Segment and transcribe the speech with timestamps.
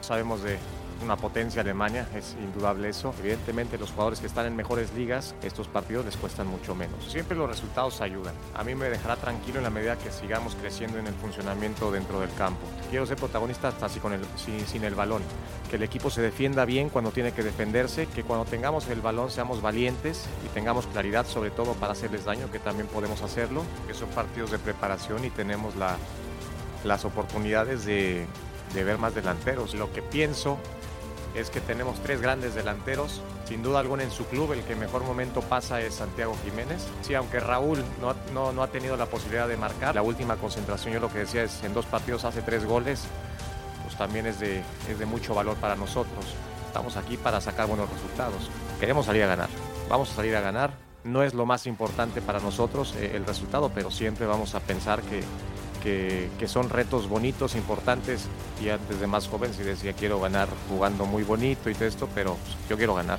[0.00, 0.58] Sabemos de
[1.02, 3.14] una potencia Alemania, es indudable eso.
[3.20, 7.10] Evidentemente los jugadores que están en mejores ligas, estos partidos les cuestan mucho menos.
[7.10, 8.34] Siempre los resultados ayudan.
[8.54, 12.20] A mí me dejará tranquilo en la medida que sigamos creciendo en el funcionamiento dentro
[12.20, 12.60] del campo.
[12.90, 15.22] Quiero ser protagonista así con el, sin, sin el balón.
[15.70, 19.30] Que el equipo se defienda bien cuando tiene que defenderse, que cuando tengamos el balón
[19.30, 23.94] seamos valientes y tengamos claridad sobre todo para hacerles daño, que también podemos hacerlo, que
[23.94, 25.96] son partidos de preparación y tenemos la,
[26.84, 28.26] las oportunidades de,
[28.74, 29.74] de ver más delanteros.
[29.74, 30.58] Lo que pienso
[31.34, 33.20] es que tenemos tres grandes delanteros.
[33.46, 36.86] Sin duda alguna en su club el que mejor momento pasa es Santiago Jiménez.
[37.02, 41.00] Sí, aunque Raúl no, no, ha tenido la posibilidad de marcar, la última concentración yo
[41.00, 43.04] lo que decía es en dos partidos hace tres goles,
[43.82, 46.24] pues también es de, es de mucho valor para nosotros.
[46.66, 48.48] Estamos aquí para sacar buenos resultados.
[48.78, 49.48] Queremos salir a ganar.
[49.88, 50.70] Vamos a salir a ganar.
[51.02, 55.02] No es lo más importante para nosotros eh, el resultado, pero siempre vamos a pensar
[55.02, 55.24] que,
[55.80, 58.28] que, son retos bonitos, importantes.
[58.62, 62.08] Y antes de más joven sí decía quiero ganar jugando muy bonito y todo esto,
[62.14, 63.18] pero pues, yo quiero ganar.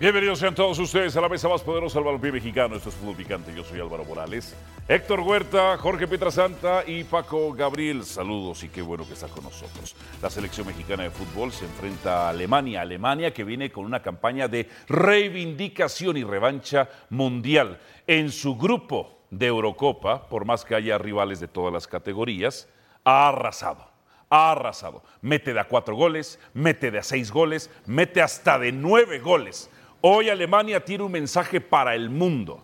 [0.00, 2.74] Bienvenidos sean todos ustedes a la mesa más poderosa del balompié mexicano.
[2.74, 3.54] Esto es Fútbol Picante.
[3.54, 4.56] Yo soy Álvaro Morales.
[4.88, 8.02] Héctor Huerta, Jorge Pietrasanta y Paco Gabriel.
[8.04, 9.94] Saludos y qué bueno que está con nosotros.
[10.22, 12.80] La selección mexicana de fútbol se enfrenta a Alemania.
[12.80, 17.78] Alemania que viene con una campaña de reivindicación y revancha mundial.
[18.06, 22.68] En su grupo de Eurocopa, por más que haya rivales de todas las categorías,
[23.04, 23.90] ha arrasado
[24.30, 25.02] ha arrasado.
[25.20, 29.68] Mete de a cuatro goles, mete de a seis goles, mete hasta de nueve goles.
[30.00, 32.62] Hoy Alemania tiene un mensaje para el mundo.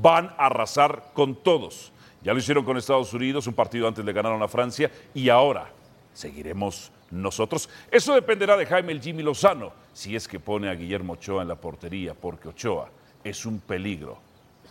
[0.00, 1.92] Van a arrasar con todos.
[2.22, 5.70] Ya lo hicieron con Estados Unidos, un partido antes le ganaron a Francia y ahora
[6.12, 7.70] seguiremos nosotros.
[7.90, 11.48] Eso dependerá de Jaime el Jimmy Lozano, si es que pone a Guillermo Ochoa en
[11.48, 12.90] la portería, porque Ochoa
[13.24, 14.18] es un peligro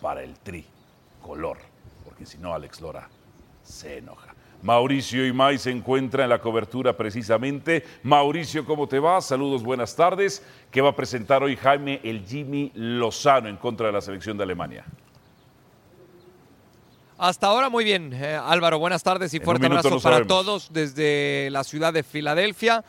[0.02, 0.66] para el tri
[1.28, 1.58] color,
[2.06, 3.10] porque si no Alex Lora
[3.62, 4.34] se enoja.
[4.62, 7.84] Mauricio Imay se encuentra en la cobertura precisamente.
[8.02, 9.20] Mauricio, ¿cómo te va?
[9.22, 10.42] Saludos, buenas tardes.
[10.72, 14.44] ¿Qué va a presentar hoy Jaime el Jimmy Lozano en contra de la selección de
[14.44, 14.86] Alemania?
[17.18, 18.80] Hasta ahora muy bien, eh, Álvaro.
[18.80, 22.86] Buenas tardes y fuerte abrazo para todos desde la ciudad de Filadelfia.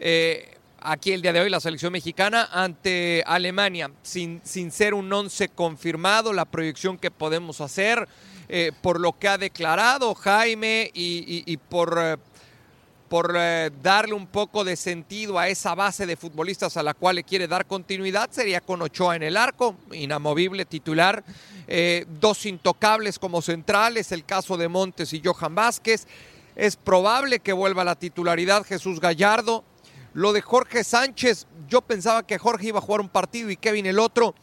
[0.00, 0.51] Eh,
[0.84, 5.48] aquí el día de hoy la selección mexicana ante Alemania, sin, sin ser un once
[5.48, 8.08] confirmado, la proyección que podemos hacer
[8.48, 12.16] eh, por lo que ha declarado Jaime y, por, eh,
[13.08, 17.16] por eh, darle un poco de sentido a esa base de futbolistas a la cual
[17.16, 21.24] le quiere dar continuidad, sería con Ochoa en el arco, inamovible titular,
[22.20, 26.06] dos intocables como centrales, el caso de Montes y Johan Vázquez.
[26.54, 29.64] Es probable que vuelva a la titularidad Jesús Gallardo.
[30.14, 33.86] Lo de Jorge Sánchez, yo pensaba que Jorge iba a jugar un partido y Kevin
[33.86, 34.34] el otro.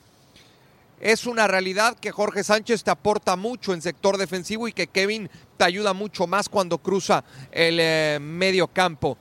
[0.99, 5.29] Es una realidad que Jorge Sánchez te aporta mucho en sector defensivo y que Kevin
[5.57, 9.17] te ayuda mucho más cuando cruza el eh, medio campo.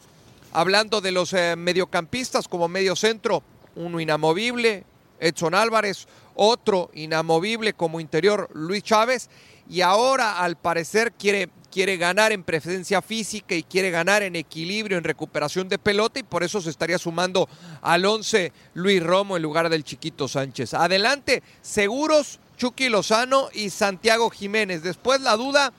[0.52, 3.42] Hablando de los eh, mediocampistas como medio centro,
[3.76, 4.84] uno inamovible,
[5.20, 9.28] Edson Álvarez, otro inamovible como interior, Luis Chávez,
[9.68, 14.98] y ahora al parecer quiere, quiere ganar en presencia física y quiere ganar en equilibrio,
[14.98, 17.48] en recuperación de pelota y por eso se estaría sumando
[17.82, 20.74] al 11 Luis Romo en lugar del chiquito Sánchez.
[20.74, 24.82] Adelante, seguros Chucky Lozano y Santiago Jiménez.
[24.82, 25.72] Después la duda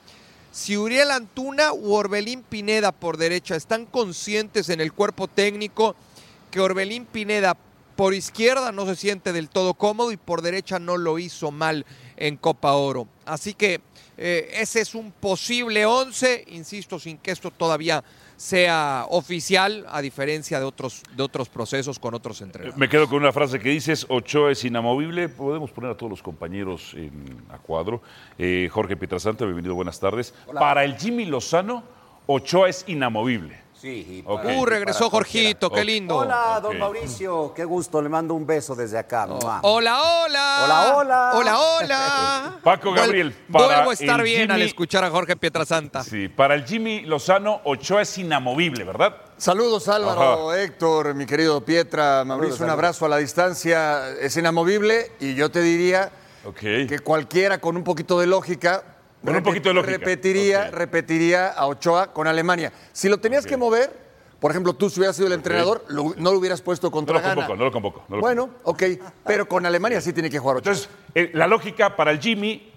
[0.51, 5.95] si Uriel Antuna u Orbelín Pineda por derecha están conscientes en el cuerpo técnico
[6.49, 7.55] que Orbelín Pineda
[7.95, 11.85] por izquierda no se siente del todo cómodo y por derecha no lo hizo mal
[12.15, 13.07] en Copa Oro.
[13.25, 13.81] Así que
[14.21, 18.03] eh, ese es un posible 11, insisto, sin que esto todavía
[18.35, 22.77] sea oficial, a diferencia de otros, de otros procesos con otros entrenadores.
[22.77, 25.29] Me quedo con una frase que dices, Ochoa es inamovible.
[25.29, 28.01] Podemos poner a todos los compañeros en, a cuadro.
[28.37, 30.33] Eh, Jorge Pietrasanta, bienvenido, buenas tardes.
[30.47, 30.59] Hola.
[30.59, 31.83] Para el Jimmy Lozano,
[32.27, 33.57] Ochoa es inamovible.
[33.81, 34.57] Sí, okay.
[34.57, 36.17] Uh, regresó Jorgito, qué lindo.
[36.17, 36.77] Hola, don.
[36.77, 39.25] Mauricio, qué gusto, le mando un beso desde acá.
[39.29, 39.39] Oh.
[39.61, 40.61] Hola, hola.
[40.65, 41.31] Hola, hola.
[41.35, 42.59] Hola, hola.
[42.63, 46.03] Paco Gabriel, para Vuelvo a estar bien Jimmy, al escuchar a Jorge Pietrasanta.
[46.03, 49.15] Sí, para el Jimmy Lozano, Ochoa es inamovible, ¿verdad?
[49.37, 50.61] Saludos Álvaro, Ajá.
[50.61, 55.49] Héctor, mi querido Pietra, Mauricio, Saludos, un abrazo a la distancia, es inamovible y yo
[55.49, 56.11] te diría
[56.43, 56.85] okay.
[56.85, 58.83] que cualquiera con un poquito de lógica
[59.23, 59.97] con un poquito de lógica.
[59.97, 60.71] Repetiría, okay.
[60.71, 62.71] repetiría a Ochoa con Alemania.
[62.91, 63.51] Si lo tenías okay.
[63.51, 65.95] que mover, por ejemplo, tú si hubieras sido el entrenador, okay.
[65.95, 68.47] lo, no lo hubieras puesto contra no lo convoco, No lo convoco, no lo Bueno,
[68.47, 68.71] convoco.
[68.71, 68.83] ok,
[69.25, 70.73] pero con Alemania sí tiene que jugar Ochoa.
[70.73, 72.71] Entonces, eh, la lógica para el Jimmy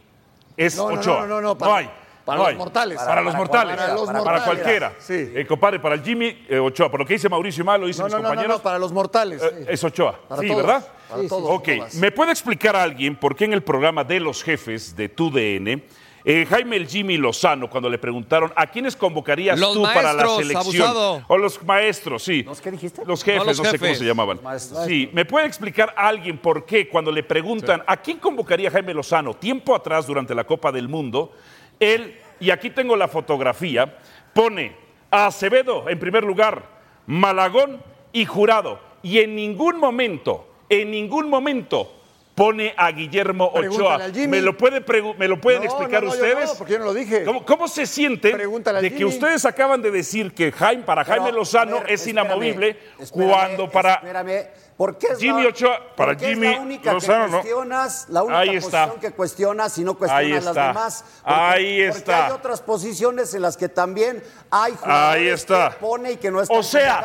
[0.57, 1.21] es no, Ochoa.
[1.23, 1.91] No, no, no, para, no hay.
[2.25, 2.57] Para no los hay.
[2.57, 2.97] mortales.
[2.99, 3.77] Para, para los mortales.
[3.77, 4.43] Para, los para, mortales.
[4.43, 4.93] cualquiera.
[4.99, 5.33] Sí.
[5.35, 6.91] Eh, compadre, para el Jimmy, eh, Ochoa.
[6.91, 8.49] Por lo que dice Mauricio y Mal, lo dicen no, mis no, compañeros.
[8.49, 9.43] No, no, para los mortales.
[9.43, 9.65] Eh, sí.
[9.69, 10.19] Es Ochoa.
[10.29, 10.63] Para sí, todos.
[10.63, 10.89] ¿verdad?
[11.09, 11.51] Para todos.
[11.51, 11.69] Ok.
[11.95, 15.83] ¿Me puede explicar a alguien por qué en el programa de los jefes de TUDN
[16.25, 21.25] Eh, Jaime el Jimmy Lozano, cuando le preguntaron a quiénes convocarías tú para la selección.
[21.27, 22.43] O los maestros, sí.
[22.45, 23.03] ¿Los qué dijiste?
[23.05, 24.41] Los jefes, no, sé cómo se llamaban.
[24.87, 29.35] Sí, ¿me puede explicar alguien por qué cuando le preguntan a quién convocaría Jaime Lozano
[29.35, 31.33] tiempo atrás durante la Copa del Mundo,
[31.81, 33.99] él, y aquí tengo la fotografía,
[34.33, 34.77] pone
[35.11, 36.65] a Acevedo en primer lugar,
[37.07, 37.83] Malagón
[38.13, 38.81] y Jurado.
[39.03, 42.02] Y en ningún momento, en ningún momento
[42.35, 43.99] pone a Guillermo Ochoa.
[44.29, 44.83] ¿Me lo, puede
[45.19, 46.51] me lo pueden explicar ustedes?
[46.51, 47.25] No, porque yo no lo dije.
[47.47, 52.07] ¿Cómo, se siente de que ustedes acaban de decir que Jaime, para Jaime Lozano es
[52.07, 52.79] inamovible
[53.11, 54.47] cuando para espérame,
[54.77, 58.57] ¿por qué Jimmy Ochoa, para Jimmy es la única Lozano, que cuestionas, la única Ahí
[58.57, 58.87] está.
[58.87, 61.05] posición que cuestionas y no cuestionas las demás?
[61.25, 62.03] Ahí está.
[62.05, 65.71] Porque hay otras posiciones en las que también hay jugadores Ahí está.
[65.71, 67.05] que pone y que no están O sea,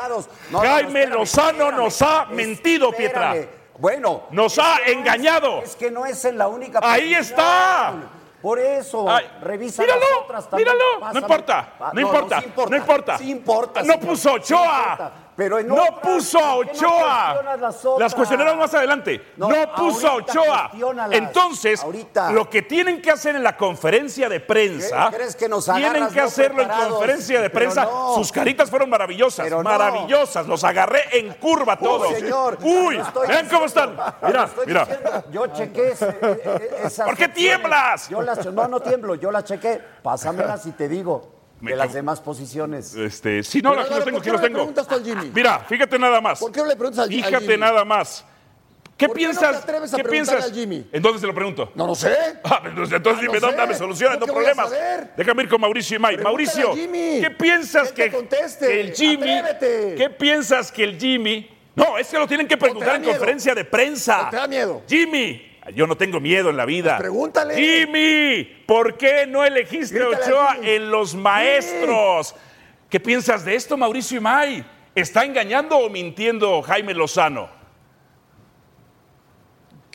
[0.51, 3.35] Jaime Lozano nos ha mentido, Pietra.
[3.77, 4.23] Bueno.
[4.31, 5.61] Nos ha engañado.
[5.61, 6.79] Es que no es en la única.
[6.81, 7.93] Ahí está.
[8.41, 9.07] Por eso,
[9.41, 10.69] revisa míralo, las otras también.
[10.69, 13.17] Míralo, no importa, no, importa, no, importa.
[13.17, 13.83] Sí importa.
[13.83, 15.11] No puso Ochoa.
[15.37, 17.57] Pero no puso a Ochoa.
[17.99, 19.33] las, cuestionaron más adelante.
[19.37, 20.71] No, puso a Ochoa.
[21.11, 21.85] Entonces,
[22.31, 26.21] lo que tienen que hacer en la conferencia de prensa, ¿Crees que nos tienen que
[26.21, 27.87] hacerlo en conferencia de prensa.
[28.15, 30.47] Sus caritas fueron maravillosas, maravillosas.
[30.47, 32.15] Los agarré en curva todos.
[32.15, 33.95] señor, Uy, vean cómo están.
[34.25, 35.23] Mira, mira.
[35.31, 35.89] yo chequé
[36.83, 38.09] esas ¿Por qué tiemblas?
[38.09, 39.79] Yo las, no, no tiemblo, yo las chequé.
[40.01, 42.93] Pásamelas y te digo de las demás posiciones.
[42.95, 44.55] Este, sí, no, aquí los tengo, aquí los tengo.
[44.55, 45.31] preguntas tú al Jimmy?
[45.33, 46.39] Mira, fíjate nada más.
[46.39, 47.57] ¿Por qué no le preguntas al, Fíjate al Jimmy?
[47.57, 48.25] nada más.
[48.97, 49.41] ¿Qué ¿Por piensas?
[49.43, 50.51] Qué no te atreves a ¿Qué preguntarle piensas?
[50.51, 50.89] al Jimmy?
[50.91, 51.71] ¿En dónde se lo pregunto?
[51.75, 52.17] No lo sé.
[52.43, 55.15] Ah, entonces, entonces Ah, dime, no dame soluciones, no ¿Yo qué voy a problemas.
[55.15, 56.15] Déjame ir con Mauricio y Mike.
[56.23, 57.21] Pregúntale Mauricio.
[57.21, 59.37] ¿qué piensas Que que, el Jimmy?
[59.37, 59.95] Atrévete.
[59.95, 61.47] ¿Qué piensas que el Jimmy?
[61.75, 63.13] No, es que lo tienen que preguntar en miedo?
[63.13, 64.27] conferencia de prensa.
[64.27, 64.81] ¿O te da miedo?
[64.87, 66.97] Jimmy, yo no tengo miedo en la vida.
[66.97, 67.55] Pues pregúntale.
[67.55, 72.35] Jimmy, ¿por qué no elegiste a Ochoa en los maestros?
[72.89, 74.65] ¿Qué piensas de esto, Mauricio Imay?
[74.95, 77.56] ¿Está engañando o mintiendo Jaime Lozano?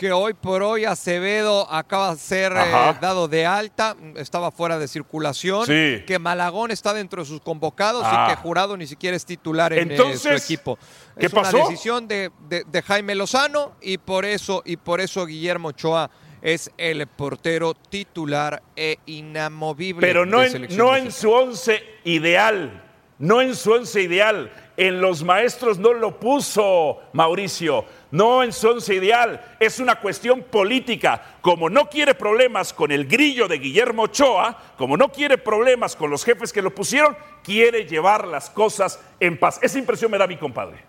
[0.02, 4.88] Que hoy por hoy Acevedo acaba de ser eh, dado de alta, estaba fuera de
[4.88, 6.02] circulación, Sí.
[6.04, 8.26] que Malagón está dentro de sus convocados Ah.
[8.26, 10.76] y que Jurado ni siquiera es titular en eh, su equipo.
[11.16, 11.56] ¿qué es pasó?
[11.56, 16.10] una decisión de, de- de Jaime Lozano y por eso y por eso Guillermo Ochoa
[16.42, 20.04] es el portero titular e inamovible.
[20.04, 22.82] Pero no en, no su once ideal.
[23.20, 24.50] No en su once ideal.
[24.76, 27.84] En los maestros no lo puso Mauricio.
[28.12, 29.40] No en su once ideal.
[29.58, 31.20] Es una cuestión política.
[31.40, 36.10] Como no quiere problemas con el grillo de Guillermo Ochoa, como no quiere problemas con
[36.10, 39.58] los jefes que lo pusieron, quiere llevar las cosas en paz.
[39.62, 40.84] Esa impresión me da mi compadre.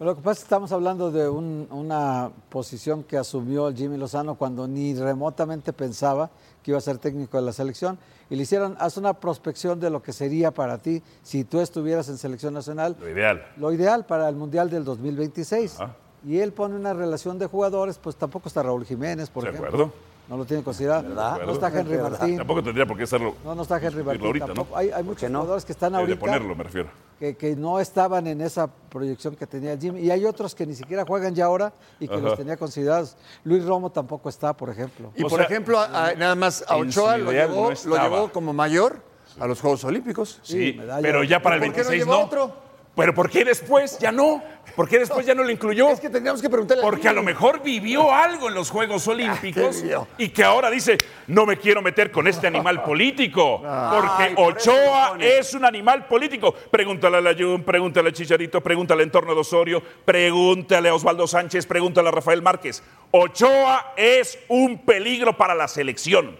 [0.00, 4.34] Lo que pasa es que estamos hablando de un- una posición que asumió Jimmy Lozano
[4.34, 6.30] cuando ni remotamente pensaba
[6.62, 7.96] que iba a ser técnico de la selección
[8.28, 12.08] y le hicieron, haz una prospección de lo que sería para ti si tú estuvieras
[12.08, 12.96] en selección nacional.
[13.00, 13.46] Lo ideal.
[13.56, 15.80] Lo ideal para el Mundial del 2026.
[15.80, 15.96] Ajá.
[16.26, 19.68] Y él pone una relación de jugadores, pues tampoco está Raúl Jiménez, por De ejemplo.
[19.68, 19.92] acuerdo.
[20.26, 21.02] No lo tiene considerado.
[21.06, 21.40] ¿Verdad?
[21.44, 22.10] No está Henry ¿Verdad?
[22.18, 22.36] Martín.
[22.38, 23.34] Tampoco tendría por qué estarlo.
[23.44, 24.24] No, no está Henry Martín.
[24.24, 24.70] ahorita, tampoco.
[24.70, 24.76] ¿no?
[24.78, 25.40] Hay, hay muchos no?
[25.40, 26.88] jugadores que están ahorita De ponerlo, me refiero.
[27.18, 30.00] que, que no estaban en esa proyección que tenía el Jimmy.
[30.00, 32.22] Y hay otros que ni siquiera juegan ya ahora y que Ajá.
[32.22, 33.18] los tenía considerados.
[33.44, 35.12] Luis Romo tampoco está, por ejemplo.
[35.14, 37.72] Y O por sea, ejemplo, a- a- nada más a Ochoa lo llevó, no lo
[37.72, 38.04] estaba.
[38.08, 39.02] llevó como mayor
[39.38, 40.40] a los Juegos Olímpicos.
[40.42, 42.24] Sí, pero ya para el ¿Por qué no 26 llevó no.
[42.24, 42.63] otro?
[42.96, 44.42] Pero ¿por qué después ya no?
[44.76, 45.88] ¿Por qué después ya no lo incluyó?
[45.90, 49.76] Es que tendríamos que preguntarle Porque a lo mejor vivió algo en los Juegos Olímpicos
[49.76, 50.08] ¿qué vivió?
[50.18, 54.56] y que ahora dice, no me quiero meter con este animal político, porque Ay, por
[54.56, 56.52] eso Ochoa es un animal político.
[56.52, 61.66] Pregúntale a Layún, pregúntale a Chicharito, pregúntale a Entorno de Osorio, pregúntale a Osvaldo Sánchez,
[61.66, 62.82] pregúntale a Rafael Márquez.
[63.10, 66.36] Ochoa es un peligro para la selección.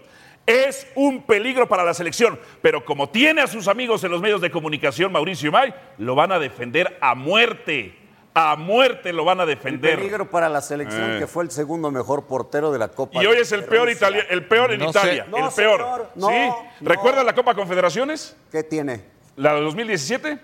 [0.47, 4.41] Es un peligro para la selección, pero como tiene a sus amigos en los medios
[4.43, 7.99] de comunicación, Mauricio y May, lo van a defender a muerte.
[8.35, 9.97] A muerte lo van a El defender.
[9.97, 11.19] peligro para la selección, Eh.
[11.21, 13.23] que fue el segundo mejor portero de la Copa.
[13.23, 13.89] Y hoy es el peor.
[13.89, 14.99] Italia- el peor en No sé.
[14.99, 15.27] Italia.
[15.31, 15.81] No, el peor.
[15.81, 16.35] señor, no, ¿Sí?
[16.81, 16.91] no.
[16.91, 18.37] ¿Recuerda la Copa Confederaciones?
[18.51, 19.05] ¿Qué tiene?
[19.37, 20.39] La de 2017.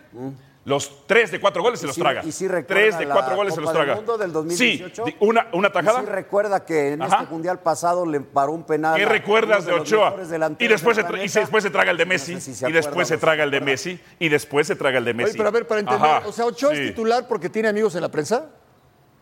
[0.62, 2.22] Los tres de cuatro goles se Y los sí- traga.
[2.22, 3.94] y sí recuerda tres de la cuatro goles se los traga.
[3.94, 5.04] Mundo del 2018.
[5.06, 6.00] Sí, una, una Y tajada.
[6.00, 7.20] sí recuerda que en Ajá.
[7.22, 8.94] este mundial pasado le paró un penal.
[8.98, 10.14] ¿Qué recuerdas de Ochoa?
[10.58, 12.34] Y después, se y después se traga el de Messi.
[12.34, 13.60] No sé si se y después acuerda, se traga el de.
[13.62, 14.00] Messi.
[14.18, 15.30] Y después se traga el de Messi.
[15.30, 16.80] Oye, pero a ver, para entender, Ajá, o sea, Ochoa sí.
[16.82, 18.44] es titular porque tiene amigos en la prensa.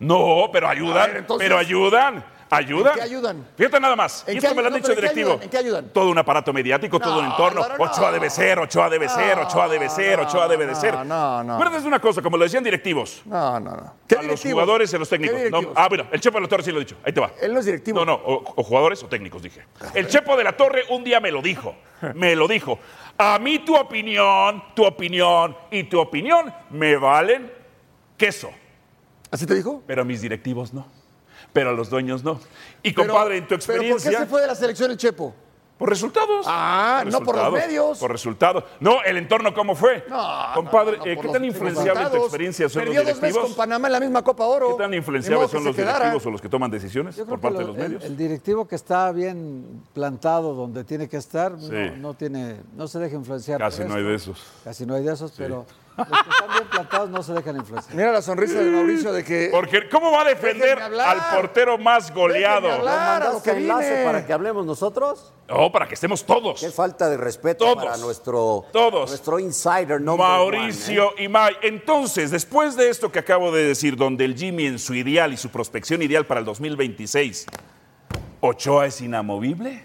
[0.01, 0.99] No, pero ayudan.
[1.03, 2.25] A ver, entonces- Pero ayudan.
[2.51, 2.95] ¿Ayudan?
[2.95, 3.47] qué ayudan?
[3.57, 4.25] Fíjate nada más.
[4.27, 5.31] ¿En y qué esto me lo han dicho ¿Pero en qué directivo.
[5.33, 5.43] ayudan?
[5.45, 5.89] ¿En qué ayudan?
[5.93, 7.67] Todo un aparato mediático, todo un No, entorno.
[7.77, 7.85] No.
[7.85, 10.95] Ochoa debe ser, Ochoa debe ser, Ochoa debe ser, Ochoa debe de ser.
[10.95, 11.55] no, no, no.
[11.55, 13.23] Acuérdate de una cosa, como lo decían directivos.
[13.27, 13.95] No, no, no.
[14.07, 15.51] ¿Qué a los jugadores y a los ¿Qué técnicos.
[15.63, 16.97] No, ah, bueno, el Chepo de la Torre sí lo he dicho.
[17.05, 17.31] Ahí te va.
[17.41, 17.99] Él no es directivo.
[17.99, 19.65] No, no, o, o jugadores o técnicos, dije.
[19.95, 21.75] El Chepo de la Torre un día me lo dijo.
[22.15, 22.79] Me lo dijo.
[23.19, 27.53] A mí tu opinión, tu opinión y tu opinión me valen
[28.17, 28.51] queso.
[29.31, 29.83] ¿Así te dijo?
[29.87, 30.87] Pero a mis directivos no.
[31.59, 32.39] Pero a los dueños no.
[32.83, 34.11] Y Pero- compadre, en tu ¿Pero por experiencia.
[34.13, 35.35] qué se fue de la selección el Chepo?
[35.77, 36.45] Por resultados.
[36.49, 37.99] Ah, no por los medios.
[37.99, 38.65] Por resultados.
[38.81, 40.05] No, el entorno, ¿cómo fue?
[40.09, 43.21] No, Compadre, no, no, eh, ¿qué tan influenciable en tu experiencia son Perdió los dos
[43.21, 43.57] veces con directivos?
[43.57, 44.77] Panamá en la misma Copa Oro.
[44.77, 45.99] ¿Qué tan influenciables son los quedara.
[45.99, 48.05] directivos o los que toman decisiones Yo por parte de lo- los el, medios?
[48.05, 51.93] el directivo que está bien plantado donde tiene que estar no- Sí.
[51.99, 53.61] no, tiene, no se deja influenciar.
[53.61, 54.45] Casi por no hay de esos.
[54.65, 55.65] Casi no hay de esos, pero
[55.99, 57.97] los que están bien plantados no se dejan influenciar.
[57.97, 59.49] Mira la sonrisa de Mauricio de que.
[59.51, 62.71] Porque, ¿cómo va a defender al portero más goleado?
[62.71, 62.83] Hablar.
[62.83, 64.05] Claro, ¿Mandaste lo que enlace vine.
[64.05, 65.33] para que hablemos nosotros?
[65.49, 66.61] No, para que estemos todos.
[66.61, 67.85] Qué falta de respeto Todos.
[67.85, 69.09] para nuestro, Todos.
[69.11, 71.25] nuestro insider number Mauricio one, ¿eh?
[71.25, 71.55] y May.
[71.63, 75.37] Entonces, después de esto que acabo de decir, donde el Jimmy en su ideal y
[75.37, 77.47] su prospección ideal para el 2026,
[78.41, 79.85] ¿Ochoa es inamovible?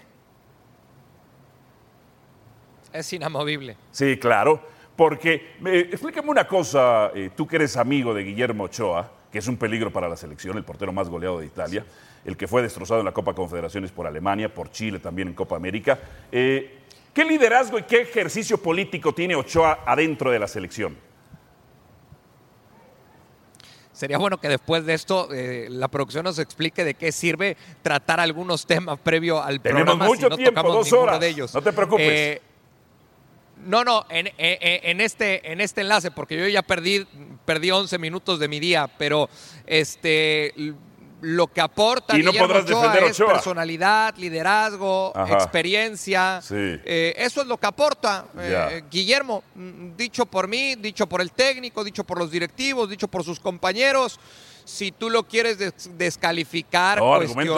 [2.92, 3.76] Es inamovible.
[3.90, 4.60] Sí, claro.
[4.96, 9.48] Porque, eh, explícame una cosa, eh, tú que eres amigo de Guillermo Ochoa, que es
[9.48, 11.84] un peligro para la selección, el portero más goleado de Italia,
[12.24, 15.56] el que fue destrozado en la Copa Confederaciones por Alemania, por Chile también en Copa
[15.56, 15.98] América.
[16.30, 16.78] Eh,
[17.12, 20.96] ¿Qué liderazgo y qué ejercicio político tiene Ochoa adentro de la selección?
[23.92, 28.18] Sería bueno que después de esto eh, la producción nos explique de qué sirve tratar
[28.18, 30.06] algunos temas previo al Tenemos programa.
[30.06, 31.20] mucho si no tiempo, tocamos dos horas.
[31.20, 31.54] de ellos.
[31.54, 32.08] No te preocupes.
[32.10, 32.42] Eh,
[33.64, 34.34] no, no, en, en-
[34.90, 37.06] en este, en este enlace, porque yo ya perdí,
[37.44, 39.28] perdí 11 minutos de mi día, pero
[39.66, 40.52] este,
[41.20, 43.32] lo que aporta Y no Guillermo podrás Ochoa defender es Ochoa.
[43.34, 45.32] personalidad, liderazgo, Ajá.
[45.34, 46.40] experiencia.
[46.42, 46.54] Sí.
[46.56, 48.82] Eh, eso es lo que aporta eh.
[48.90, 53.24] Guillermo, mm, dicho por mí, dicho por el técnico, dicho por los directivos, dicho por
[53.24, 54.20] sus compañeros.
[54.66, 57.54] Si tú lo quieres des- descalificar, No, argumento.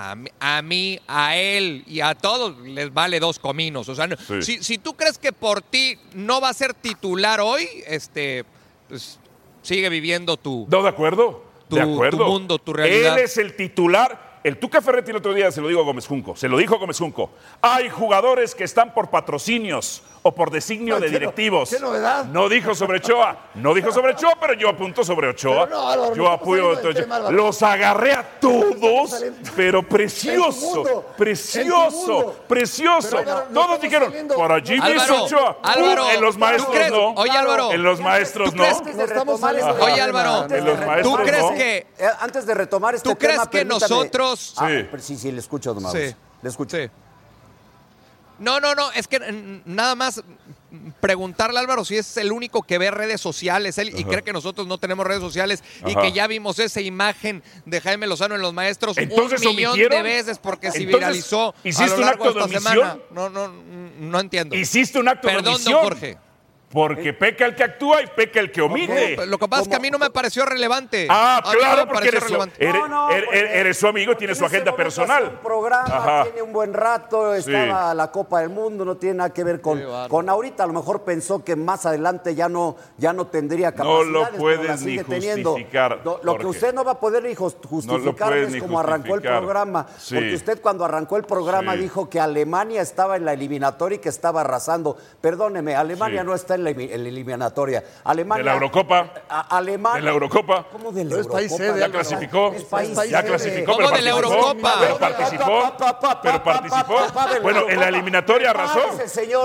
[0.00, 3.88] A, mí- a mí, a él y a todos, les vale dos cominos.
[3.88, 4.42] O sea, no- Sí.
[4.42, 8.44] si, si tú crees que por ti no va a ser titular hoy, este,
[8.88, 9.18] pues,
[9.62, 10.68] sigue viviendo tu...
[10.70, 11.44] No, de acuerdo.
[11.68, 12.18] Tu- de acuerdo.
[12.18, 13.18] tu mundo, tu realidad.
[13.18, 14.27] Él es el titular.
[14.44, 16.36] El Tuca Ferretti el otro día se lo digo a Gómez Junco.
[16.36, 17.30] Se lo dijo a Gómez Junco.
[17.60, 21.70] Hay jugadores que están por patrocinios o por designio Ay, de qué no- directivos.
[21.70, 22.24] qué novedad.
[22.26, 23.36] No dijo sobre Ochoa.
[23.54, 25.66] No dijo sobre Ochoa, pero yo apunto sobre Ochoa.
[25.66, 27.30] No, Álvaro, no yo apoyo a Ochoa.
[27.30, 29.24] Los agarré a todos,
[29.56, 33.16] pero precioso, mundo, precioso, precioso.
[33.18, 35.50] Pero, Álvaro, no todos dijeron, Jimmy es Álvaro, Ochoa.
[35.62, 36.90] Uh, Álvaro, en los ¿tú maestros crees?
[36.90, 37.08] no.
[37.14, 38.64] Oye, Álvaro, En los maestros ¿tú no.
[39.84, 40.00] Oye.
[40.00, 41.86] Álvaro, Antes En de los maestros, ¿tú crees que
[42.20, 43.68] antes de retomar este ¿Tú crees que permítame-
[44.56, 44.86] Ah, Sí.
[44.90, 46.10] pero sí, sí, le escucho, don Mauricio.
[46.10, 46.16] Sí.
[46.42, 46.76] Le escucho.
[46.76, 46.88] Sí.
[48.38, 49.18] No, no, no, es que
[49.64, 50.22] nada más
[51.00, 54.32] preguntarle a Álvaro si es el único que ve redes sociales él, y cree que
[54.32, 58.40] nosotros no tenemos redes sociales y que ya vimos esa imagen de Jaime Lozano en
[58.42, 59.96] los maestros Entonces, un millón ¿omitieron?
[59.96, 62.70] de veces porque se Entonces, viralizó a ¿hiciste lo un largo acto de de esta
[62.70, 62.86] omisión?
[62.86, 63.00] semana.
[63.10, 63.48] No, no,
[63.98, 64.54] no entiendo.
[64.54, 65.72] Hiciste un acto de Perdón, omisión.
[65.74, 66.18] don Jorge.
[66.70, 69.16] Porque peca el que actúa y peca el que omite.
[69.16, 71.06] No, lo que pasa es que a mí no me pareció relevante.
[71.10, 72.56] Ah, A no claro, me porque eres su, relevante.
[72.62, 75.24] eres, No, no, eres- porque- eres su amigo y tiene en su agenda personal.
[75.24, 76.22] un programa, Ajá.
[76.24, 77.50] tiene un buen rato, Sí.
[77.54, 80.64] estaba la Copa del Mundo, no tiene nada que ver con, con ahorita.
[80.64, 84.32] A lo mejor pensó que más adelante ya no, ya no tendría No capacidades.
[84.32, 85.52] lo puedes ni teniendo.
[85.52, 89.14] justificar, No, lo que usted no va a poder ni jus- justificar es como arrancó
[89.14, 89.86] el programa.
[89.98, 90.14] Sí.
[90.16, 91.78] Porque usted cuando arrancó el programa Sí.
[91.80, 94.96] dijo que Alemania estaba en la eliminatoria y que estaba arrasando.
[95.22, 96.26] Perdóneme, Alemania Sí.
[96.26, 97.84] no está en la, en la eliminatoria.
[98.04, 99.10] Alemania, De la Eurocopa.
[99.28, 99.96] A- Alemania.
[100.00, 100.64] De la Eurocopa.
[100.70, 101.56] ¿Cómo de la país Eurocopa?
[101.56, 102.52] sede, Ya clasificó.
[102.54, 103.28] Es país país Ya sede.
[103.30, 104.36] clasificó, ¿Cómo pero de la participó.
[104.36, 104.78] Eurocopa?
[104.80, 106.20] Pero participó.
[106.22, 106.98] Pero participó.
[107.42, 108.80] Bueno, en la eliminatoria arrasó.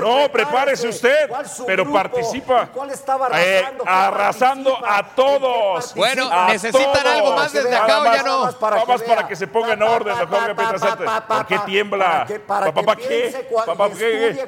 [0.01, 0.87] No, prepárese.
[0.87, 1.27] usted.
[1.29, 2.67] ¿Cuál su Pero participa.
[2.73, 3.83] ¿Cuál estaba Eh, arrasando?
[3.83, 5.85] ¿Qué arrasando a todos.
[5.87, 7.05] ¿En qué Bueno, A ¿necesitan todos.
[7.05, 8.43] algo más desde acá o ya no?
[8.43, 8.81] Más para
[9.27, 11.05] que se ponga en orden, pa, don Jorge pa, pa, Pietrasanta.
[11.05, 12.05] pa, pa, ¿Por qué tiembla?
[12.05, 12.65] Para que, para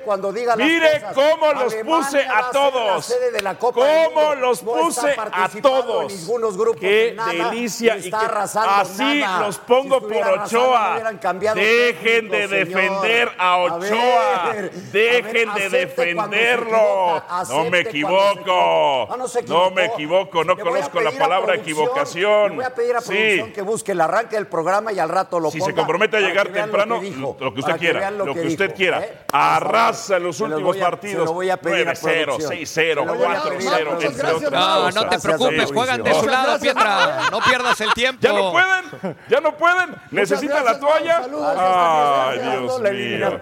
[0.01, 1.13] cuando diga las Mire cosas.
[1.13, 3.05] cómo los Alemania puse a todos.
[3.05, 3.81] sede de la Copa
[4.13, 6.13] Cómo los No puse a participando en todos.
[6.13, 7.97] ningunos grupos Qué nada, delicia.
[7.97, 8.15] Y que
[8.81, 9.45] así nada.
[9.45, 11.13] los pongo Si por no Ochoa.
[11.55, 12.65] Dejen de señor.
[12.65, 14.51] defender a A Ochoa.
[14.53, 17.17] ver, Dejen a de ver, defenderlo.
[17.17, 19.07] equivoca, No me se equivoco.
[19.11, 20.43] Ah, no No me equivoco.
[20.43, 22.49] No a conozco la a palabra equivocación.
[22.51, 23.53] Le voy a pedir a producción Sí.
[23.53, 25.71] que busque el arranque del programa y al rato lo Si ponga.
[25.71, 28.47] se compromete a llegar temprano, lo que, dijo, lo que usted quiera, lo que dijo,
[28.47, 29.03] usted quiera.
[29.03, 29.13] ¿eh?
[29.31, 31.21] Arrasa en los últimos a- partidos.
[31.23, 32.44] Se lo voy a pedir a 9-0, producción.
[32.49, 37.29] 6-0, 4-0, entre otras No, no te preocupes, juegan de su lado, Pietra.
[37.31, 38.21] No pierdas el tiempo.
[38.21, 39.95] Ya no pueden, ya no pueden.
[40.11, 41.21] Necesitan la toalla.
[42.27, 43.39] Ay, Dios mío.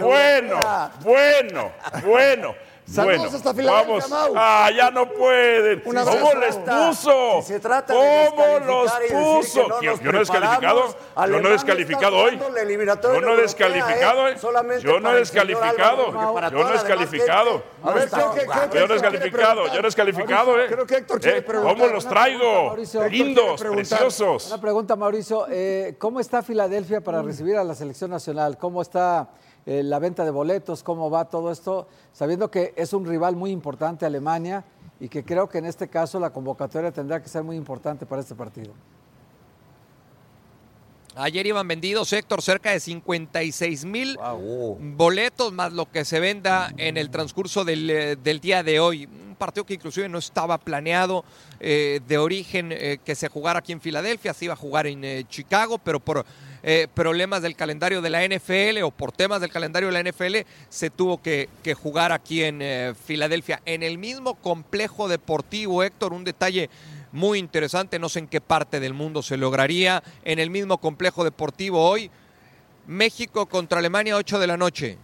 [0.00, 0.60] Bueno,
[1.00, 1.72] bueno,
[2.04, 2.54] bueno.
[2.84, 4.34] Saludos bueno, hasta Filadelfia, vamos.
[4.36, 5.80] Ah, ya no pueden.
[5.80, 7.40] ¿Cómo les puso?
[7.42, 9.68] Si se trata ¿Cómo los puso?
[9.68, 10.96] No yo, no he descalificado.
[11.16, 12.38] Yo no he descalificado hoy.
[12.38, 14.28] Yo no he descalificado.
[14.28, 14.36] ¿eh?
[14.82, 16.12] Yo no he descalificado.
[16.50, 17.62] Yo no he descalificado.
[17.82, 18.00] Yo no he
[18.88, 19.66] descalificado.
[19.66, 20.54] Yo no he descalificado.
[20.66, 21.76] Creo que Héctor quiere preguntar.
[21.76, 22.76] ¿Cómo los traigo?
[23.08, 24.48] Lindos, preciosos.
[24.48, 25.46] Una pregunta, Mauricio.
[25.48, 28.58] Eh, ¿Cómo está Filadelfia para recibir a la selección nacional?
[28.58, 29.30] ¿Cómo está?
[29.64, 33.50] Eh, la venta de boletos, cómo va todo esto, sabiendo que es un rival muy
[33.50, 34.64] importante Alemania
[34.98, 38.22] y que creo que en este caso la convocatoria tendrá que ser muy importante para
[38.22, 38.72] este partido.
[41.14, 44.18] Ayer iban vendidos, Héctor, cerca de 56 mil
[44.96, 49.08] boletos, más lo que se venda en el transcurso del, eh, día de hoy.
[49.42, 51.24] Partido que inclusive no estaba planeado
[51.58, 52.68] eh, de origen
[53.04, 56.24] que se jugara aquí en Filadelfia, se iba a jugar en Chicago, pero por
[56.64, 60.48] eh, problemas del calendario de la NFL o por temas del calendario de la NFL,
[60.68, 63.60] se tuvo que, jugar aquí en eh, Filadelfia.
[63.64, 66.70] En el mismo complejo deportivo, Héctor, un detalle
[67.10, 71.24] muy interesante, no sé en qué parte del mundo se lograría, en el mismo complejo
[71.24, 72.10] deportivo hoy,
[72.86, 74.98] México contra Alemania, 8 de la noche.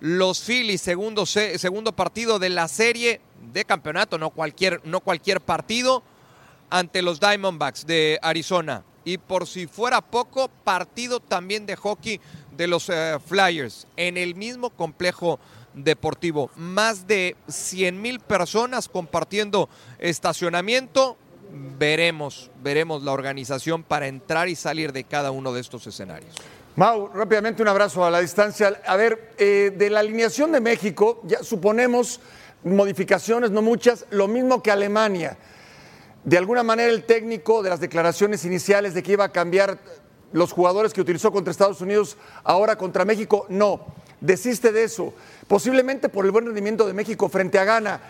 [0.00, 3.20] Los Phillies, segundo, segundo partido de la serie
[3.52, 6.02] de campeonato, no cualquier, no cualquier partido,
[6.70, 12.20] ante los Diamondbacks de Arizona y por si fuera poco, partido también de hockey
[12.56, 15.38] de los eh, Flyers en el mismo complejo
[15.72, 16.50] deportivo.
[16.56, 21.16] Más de 100 mil personas compartiendo estacionamiento.
[21.78, 26.34] Veremos, veremos la organización para entrar y salir de cada uno de estos escenarios.
[26.76, 28.80] Mau, rápidamente un abrazo a la distancia.
[28.86, 32.20] A ver, eh, de la alineación de México, ya suponemos
[32.64, 35.36] modificaciones, no muchas, lo mismo que Alemania.
[36.24, 39.78] De alguna manera el técnico de las declaraciones iniciales de que iba a cambiar
[40.32, 43.86] los jugadores que utilizó contra Estados Unidos ahora contra México, no,
[44.20, 45.14] desiste de eso,
[45.46, 48.00] posiblemente por el buen rendimiento de México frente a Ghana.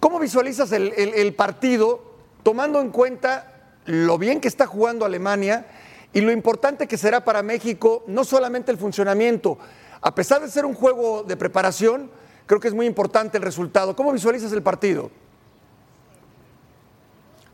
[0.00, 2.00] ¿Cómo visualizas el, partido
[2.42, 5.66] tomando en cuenta lo bien que está jugando Alemania
[6.12, 9.58] y lo importante que será para México no solamente el funcionamiento,
[10.00, 12.10] a pesar de ser un juego de preparación,
[12.48, 13.94] creo que es muy importante el resultado.
[13.94, 15.10] ¿Cómo visualizas el partido?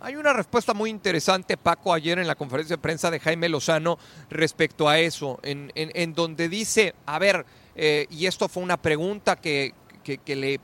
[0.00, 3.98] Hay una respuesta muy interesante, Paco, ayer en la conferencia de prensa de Jaime Lozano
[4.30, 9.72] respecto a eso, en, donde dice, a ver, eh, y esto fue una pregunta que,
[10.26, 10.60] le,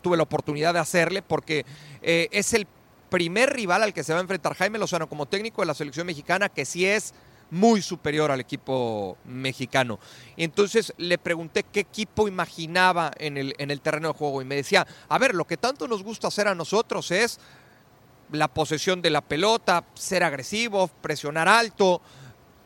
[0.00, 1.66] tuve la oportunidad de hacerle, porque
[2.00, 2.66] eh, es el
[3.10, 6.06] primer rival al que se va a enfrentar Jaime Lozano como técnico de la selección
[6.06, 7.12] mexicana, que sí es
[7.50, 9.98] muy superior al equipo mexicano.
[10.36, 14.56] Entonces le pregunté qué equipo imaginaba en el, en el terreno de juego y me
[14.56, 17.38] decía, a ver, lo que tanto nos gusta hacer a nosotros es
[18.32, 22.00] la posesión de la pelota, ser agresivo, presionar alto,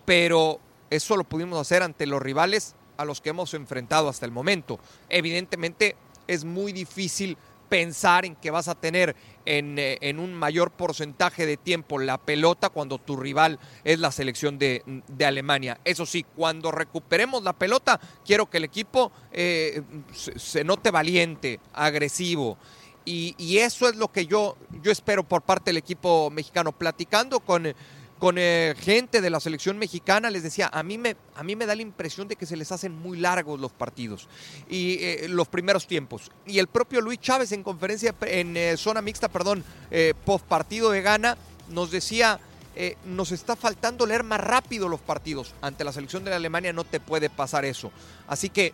[0.05, 4.33] pero eso lo pudimos hacer ante los rivales a los que hemos enfrentado hasta el
[4.33, 4.79] momento.
[5.09, 7.37] Evidentemente es muy difícil
[7.71, 12.19] pensar en que vas a tener en, eh, en, un mayor porcentaje de tiempo la
[12.19, 14.83] pelota cuando tu rival es la selección de,
[15.25, 15.81] Alemania.
[15.85, 22.59] Eso sí, cuando recuperemos la pelota, quiero que el equipo eh, se note valiente, agresivo.
[23.07, 26.71] Y, eso es lo que yo, yo espero por parte del equipo mexicano.
[26.71, 27.75] Platicando con,
[28.21, 31.65] con eh, gente de la selección mexicana, les decía, a mí, me, a mí me
[31.65, 34.29] da la impresión de que se les hacen muy largos los partidos
[34.69, 36.31] y eh, los primeros tiempos.
[36.47, 39.65] Y el propio Luis Chávez en conferencia, en eh, zona mixta, perdón,
[40.25, 41.37] post partido de Gana,
[41.71, 42.39] nos decía
[43.05, 45.53] nos está faltando leer más rápido los partidos.
[45.61, 47.91] Ante la selección de la Alemania no te puede pasar eso.
[48.27, 48.73] Así que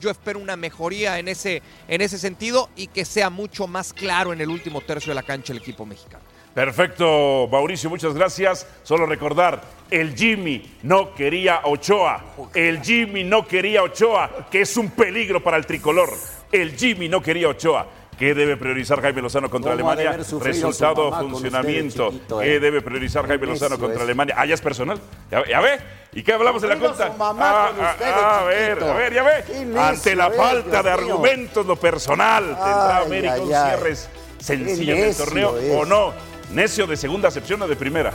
[0.00, 4.32] yo espero una mejoría en ese, en ese sentido y que sea mucho más claro
[4.32, 6.33] en el último tercio de la cancha el equipo mexicano.
[6.54, 8.66] Perfecto, Mauricio, muchas gracias.
[8.84, 12.22] Solo recordar, el Jimmy no quería Ochoa.
[12.54, 16.10] El Jimmy no quería Ochoa, que es un peligro para el tricolor.
[16.52, 17.86] El Jimmy no quería Ochoa.
[18.16, 20.16] ¿Qué debe priorizar Jaime Lozano contra Alemania?
[20.40, 22.12] Resultado, funcionamiento.
[22.40, 22.60] ¿Qué eh?
[22.60, 24.36] debe priorizar Jaime Lozano contra Alemania?
[24.38, 25.00] Ah, ya es personal.
[25.30, 25.80] Ya, ve.
[26.12, 27.12] ¿Y qué hablamos de la cuenta?
[27.18, 29.76] Ah, ah, a ver, a ver, ya ve.
[29.76, 33.96] Ante la falta de argumentos, lo personal, tendrá América un cierre
[34.38, 36.33] sencillo en el torneo o no.
[36.54, 38.14] Necio de segunda acepción o de primera.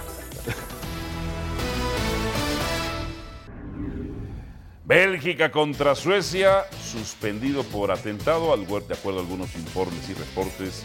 [4.86, 10.84] Bélgica contra Suecia, suspendido por atentado, al de acuerdo a algunos informes y reportes,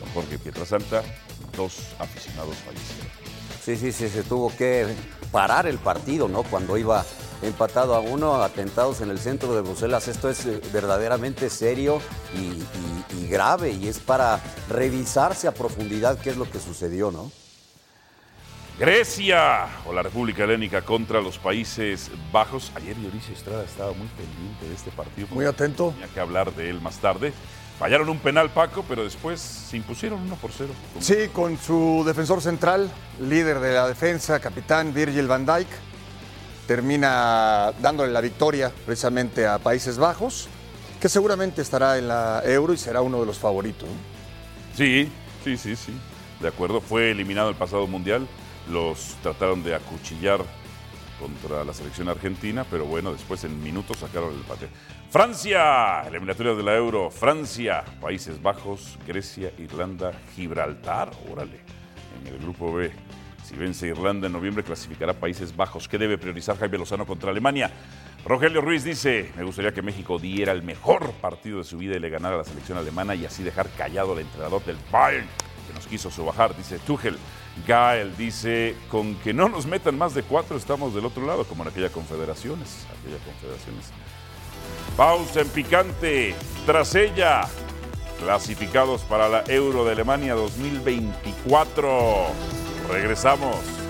[0.00, 1.04] con Jorge Pietrasanta,
[1.56, 3.06] dos aficionados fallecieron.
[3.62, 4.92] Sí, sí, sí, se tuvo que
[5.30, 6.42] parar el partido, ¿no?
[6.42, 7.06] Cuando iba
[7.42, 10.08] empatado a uno, atentados en el centro de Bruselas.
[10.08, 12.00] Esto es eh, verdaderamente serio
[12.34, 17.30] y, y grave y es para revisarse a profundidad qué es lo que sucedió, ¿no?
[18.78, 22.70] Grecia o la República Helénica contra los Países Bajos.
[22.74, 25.28] Ayer Dionisio Estrada estaba muy pendiente de este partido.
[25.30, 25.92] Muy atento.
[25.92, 27.32] Tenía que hablar de él más tarde.
[27.78, 30.70] Fallaron un penal, Paco, pero después se impusieron 1 por 0.
[31.00, 35.68] Sí, con su defensor central, líder de la defensa, capitán Virgil van Dijk,
[36.66, 40.48] termina dándole la victoria precisamente a Países Bajos,
[41.00, 43.88] que seguramente estará en la Euro y será uno de los favoritos.
[44.76, 45.10] Sí,
[45.44, 45.92] sí, sí, sí.
[46.40, 48.26] De acuerdo, fue eliminado el pasado Mundial
[48.70, 50.40] los trataron de acuchillar
[51.20, 54.68] contra la selección argentina, pero bueno, después en minutos sacaron el empate.
[55.10, 61.60] Francia, eliminatoria de la Euro, Francia, Países Bajos, Grecia, Irlanda, Gibraltar, órale,
[62.20, 62.92] en el grupo B.
[63.46, 65.86] Si vence Irlanda en noviembre, clasificará Países Bajos.
[65.86, 67.70] ¿Qué debe priorizar Jaime Lozano contra Alemania?
[68.24, 72.00] Rogelio Ruiz dice, me gustaría que México diera el mejor partido de su vida y
[72.00, 75.28] le ganara a la selección alemana y así dejar callado al entrenador del Bayern,
[75.68, 77.16] que nos quiso subajar, dice Tuchel.
[77.68, 81.62] Gael dice, con que no nos metan más de cuatro estamos del otro lado, como
[81.62, 82.84] en aquellas confederaciones.
[82.98, 83.92] Aquella confederaciones.
[84.96, 86.34] Pausa en picante.
[86.66, 87.42] Tras ella,
[88.18, 92.65] clasificados para la Euro de Alemania 2024.
[92.90, 93.86] Regresamos.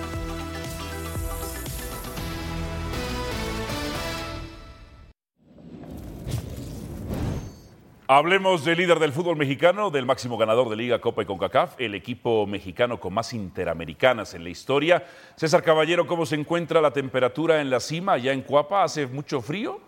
[8.09, 11.97] Hablemos del líder del fútbol mexicano, del máximo ganador de Liga, Copa y CONCACAF, el
[11.97, 15.05] equipo mexicano con más interamericanas en la historia.
[15.35, 18.85] César Caballero, ¿cómo se encuentra la temperatura en la cima allá en Cuapa?
[18.85, 19.81] ¿Hace mucho frío?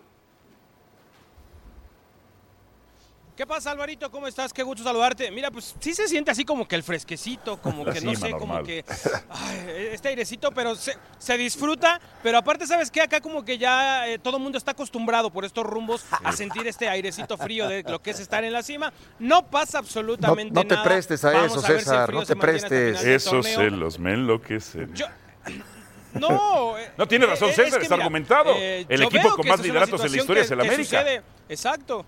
[3.39, 4.11] ¿Qué pasa, Alvarito?
[4.11, 4.51] ¿Cómo estás?
[4.51, 5.31] Qué gusto saludarte.
[5.31, 8.61] Mira, pues sí se siente así como que el fresquecito, como que no sé, como
[8.63, 8.83] que
[9.93, 12.01] este airecito, pero se, disfruta.
[12.21, 13.01] Pero aparte, ¿sabes qué?
[13.01, 16.67] Acá como que ya eh, todo el mundo está acostumbrado por estos rumbos a sentir
[16.67, 18.91] este airecito frío de lo que es estar en la cima.
[19.19, 20.75] No pasa absolutamente nada.
[20.75, 23.01] No te prestes a eso, César, no te prestes.
[23.05, 24.93] Esos celos me enloquecen.
[24.93, 25.05] Yo,
[26.19, 28.51] no, no tiene razón, César, está argumentado.
[28.57, 31.05] Eh, el equipo con más lideratos en la historia es el América.
[31.47, 32.05] Exacto.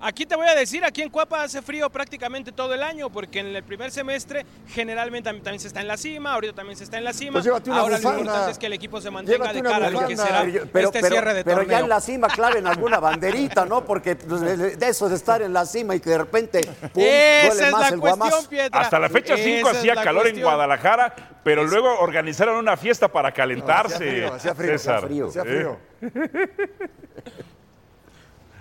[0.00, 3.40] Aquí te voy a decir, aquí en Cuapa hace frío prácticamente todo el año, porque
[3.40, 6.98] en el primer semestre generalmente también se está en la cima, ahorita también se está
[6.98, 7.40] en la cima.
[7.40, 10.16] Pues Ahora lo importante es que el equipo se mantenga de cara a lo que
[10.16, 13.84] será pero, este cierre de Pero ya en la cima claven alguna banderita, ¿no?
[13.84, 14.40] Porque pues,
[14.78, 16.60] de eso de estar en la cima y que de repente
[16.92, 18.80] pum, Esa es más la cuestión, Pietra.
[18.80, 24.26] Hasta la fecha 5 hacía calor en Guadalajara, pero luego organizaron una fiesta para calentarse.
[24.26, 25.28] hacía frío, hacía frío.
[25.28, 25.78] Hacía frío.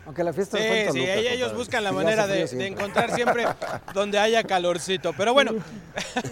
[0.05, 3.45] Aunque la fiesta sí, sí, ellos buscan la manera de, encontrar siempre
[3.93, 5.13] donde haya calorcito.
[5.13, 5.53] Pero bueno,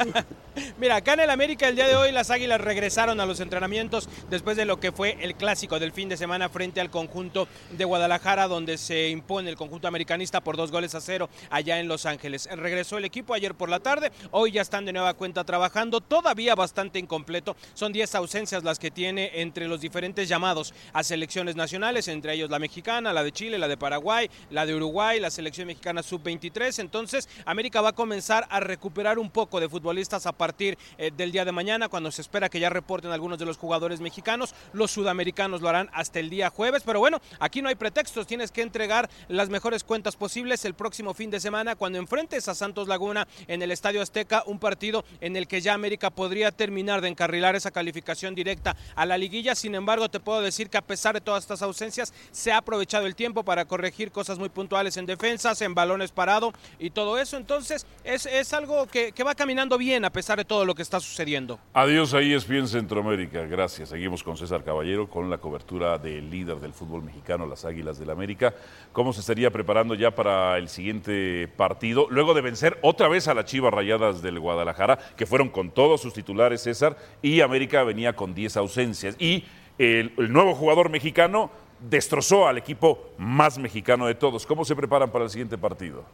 [0.79, 4.09] mira, acá en el América el día de hoy las Águilas regresaron a los entrenamientos
[4.29, 7.85] después de lo que fue el clásico del fin de semana frente al conjunto de
[7.85, 12.05] Guadalajara, donde se impone el conjunto americanista por dos goles a cero allá en Los
[12.05, 12.49] Ángeles.
[12.51, 16.55] Regresó el equipo ayer por la tarde, hoy ya están de nueva cuenta trabajando, todavía
[16.55, 17.55] bastante incompleto.
[17.73, 22.49] Son 10 ausencias las que tiene entre los diferentes llamados a selecciones nacionales, entre ellos
[22.49, 26.79] la mexicana, la de Chile, la de Paraguay, la de Uruguay, la selección mexicana sub-23.
[26.79, 31.31] Entonces, América va a comenzar a recuperar un poco de futbolistas a partir eh, del
[31.31, 34.53] día de mañana, cuando se espera que ya reporten algunos de los jugadores mexicanos.
[34.73, 36.83] Los sudamericanos lo harán hasta el día jueves.
[36.85, 38.27] Pero bueno, aquí no hay pretextos.
[38.27, 42.55] Tienes que entregar las mejores cuentas posibles el próximo fin de semana cuando enfrentes a
[42.55, 47.01] Santos Laguna en el Estadio Azteca, un partido en el que ya América podría terminar
[47.01, 49.55] de encarrilar esa calificación directa a la liguilla.
[49.55, 53.05] Sin embargo, te puedo decir que a pesar de todas estas ausencias, se ha aprovechado
[53.05, 57.37] el tiempo para corregir cosas muy puntuales en defensas, en balones parado y todo eso.
[57.37, 60.81] Entonces es, es algo que, que, va caminando bien a pesar de todo lo que
[60.81, 61.59] está sucediendo.
[61.73, 63.41] Adiós ahí es bien Centroamérica.
[63.45, 63.89] Gracias.
[63.89, 68.09] Seguimos con César Caballero con la cobertura del líder del fútbol mexicano, las Águilas del
[68.09, 68.53] América.
[68.91, 72.07] ¿Cómo se estaría preparando ya para el siguiente partido?
[72.09, 76.01] Luego de vencer otra vez a las Chivas Rayadas del Guadalajara, que fueron con todos
[76.01, 79.15] sus titulares, César, y América venía con 10 ausencias.
[79.19, 79.45] Y
[79.77, 81.51] el, el nuevo jugador mexicano
[81.89, 84.45] destrozó al equipo más mexicano de todos.
[84.45, 86.05] ¿Cómo se preparan para el siguiente partido?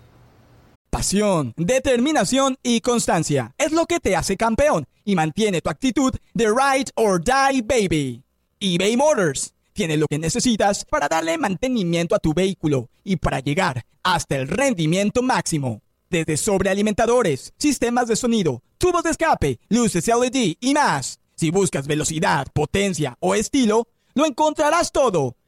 [0.89, 6.47] Pasión, determinación y constancia es lo que te hace campeón y mantiene tu actitud de
[6.47, 8.23] ride or die baby.
[8.59, 13.85] eBay Motors tiene lo que necesitas para darle mantenimiento a tu vehículo y para llegar
[14.01, 15.81] hasta el rendimiento máximo.
[16.09, 21.19] Desde sobrealimentadores, sistemas de sonido, tubos de escape, luces LED y más.
[21.35, 25.36] Si buscas velocidad, potencia o estilo, lo encontrarás todo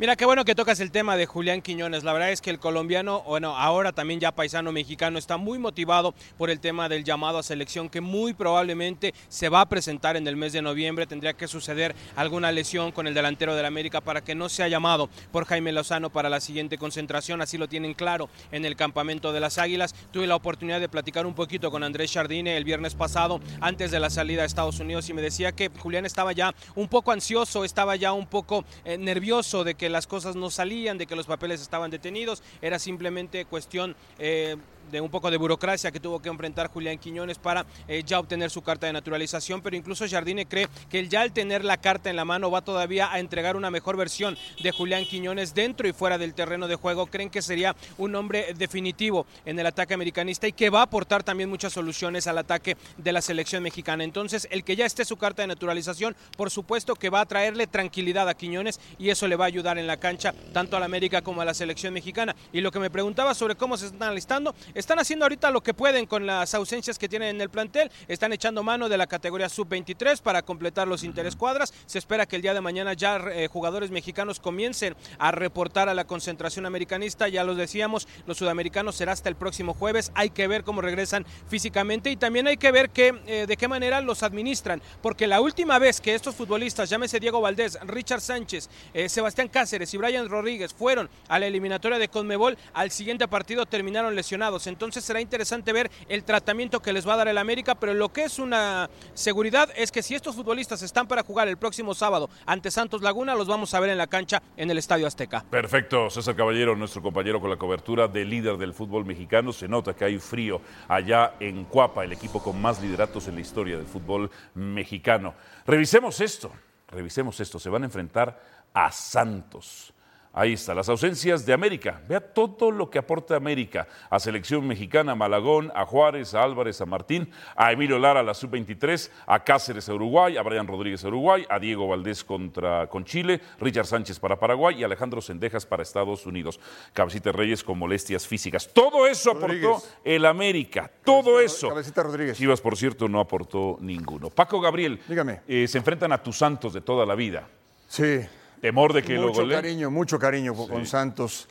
[0.00, 2.04] Mira, qué bueno que tocas el tema de Julián Quiñones.
[2.04, 6.14] La verdad es que el colombiano, bueno, ahora también ya paisano mexicano, está muy motivado
[6.38, 10.26] por el tema del llamado a selección que muy probablemente se va a presentar en
[10.26, 11.06] el mes de noviembre.
[11.06, 15.10] Tendría que suceder alguna lesión con el delantero del América para que no sea llamado
[15.32, 17.42] por Jaime Lozano para la siguiente concentración.
[17.42, 19.94] Así lo tienen claro en el campamento de las Águilas.
[20.12, 24.00] Tuve la oportunidad de platicar un poquito con Andrés Jardine el viernes pasado, antes de
[24.00, 27.66] la salida a Estados Unidos, y me decía que Julián estaba ya un poco ansioso,
[27.66, 31.26] estaba ya un poco eh, nervioso de que las cosas no salían, de que los
[31.26, 34.56] papeles estaban detenidos, era simplemente cuestión eh,
[34.90, 38.50] de un poco de burocracia que tuvo que enfrentar Julián Quiñones para eh, ya obtener
[38.50, 42.16] su carta de naturalización, pero incluso Jardine cree que ya al tener la carta en
[42.16, 46.18] la mano va todavía a entregar una mejor versión de Julián Quiñones dentro y fuera
[46.18, 47.06] del terreno de juego.
[47.06, 51.22] Creen que sería un hombre definitivo en el ataque americanista y que va a aportar
[51.22, 54.04] también muchas soluciones al ataque de la selección mexicana.
[54.04, 57.66] Entonces, el que ya esté su carta de naturalización, por supuesto que va a traerle
[57.66, 60.86] tranquilidad a Quiñones y eso le va a ayudar en la cancha tanto a la
[60.86, 62.34] América como a la selección mexicana.
[62.52, 65.74] Y lo que me preguntaba sobre cómo se están alistando, están haciendo ahorita lo que
[65.74, 67.90] pueden con las ausencias que tienen en el plantel.
[68.08, 71.72] Están echando mano de la categoría sub-23 para completar los interescuadras.
[71.86, 75.94] Se espera que el día de mañana ya eh, jugadores mexicanos comiencen a reportar a
[75.94, 77.28] la concentración americanista.
[77.28, 80.12] Ya los decíamos, los sudamericanos será hasta el próximo jueves.
[80.14, 83.68] Hay que ver cómo regresan físicamente y también hay que ver que, eh, de qué
[83.68, 84.80] manera los administran.
[85.02, 89.92] Porque la última vez que estos futbolistas, llámese Diego Valdés, Richard Sánchez, eh, Sebastián Cáceres
[89.92, 94.66] y Brian Rodríguez, fueron a la eliminatoria de Conmebol, al siguiente partido terminaron lesionados.
[94.70, 98.10] Entonces será interesante ver el tratamiento que les va a dar el América, pero lo
[98.10, 102.30] que es una seguridad es que si estos futbolistas están para jugar el próximo sábado
[102.46, 105.44] ante Santos Laguna, los vamos a ver en la cancha en el Estadio Azteca.
[105.50, 109.52] Perfecto, César Caballero, nuestro compañero con la cobertura de líder del fútbol mexicano.
[109.52, 113.40] Se nota que hay frío allá en Cuapa, el equipo con más lideratos en la
[113.40, 115.34] historia del fútbol mexicano.
[115.66, 116.50] Revisemos esto,
[116.88, 117.58] revisemos esto.
[117.58, 118.40] Se van a enfrentar
[118.72, 119.92] a Santos.
[120.32, 122.00] Ahí está, las ausencias de América.
[122.08, 126.80] Vea todo lo que aporta América a selección mexicana, a Malagón, a Juárez, a Álvarez,
[126.80, 131.04] a Martín, a Emilio Lara, a la sub-23, a Cáceres, a Uruguay, a Brian Rodríguez,
[131.04, 135.66] a Uruguay, a Diego Valdés contra, con Chile, Richard Sánchez para Paraguay y Alejandro Sendejas
[135.66, 136.60] para Estados Unidos.
[136.92, 138.70] Cabecita Reyes con molestias físicas.
[138.72, 141.70] Todo eso aportó el América, todo eso.
[141.70, 142.38] Cabecita Rodríguez.
[142.38, 144.30] Chivas, por cierto, no aportó ninguno.
[144.30, 145.40] Paco Gabriel, Dígame.
[145.48, 147.48] eh, se enfrentan a tus santos de toda la vida.
[147.88, 148.20] Sí.
[148.60, 149.60] Temor de que lo Mucho goleen.
[149.60, 151.48] cariño, mucho cariño con Santos.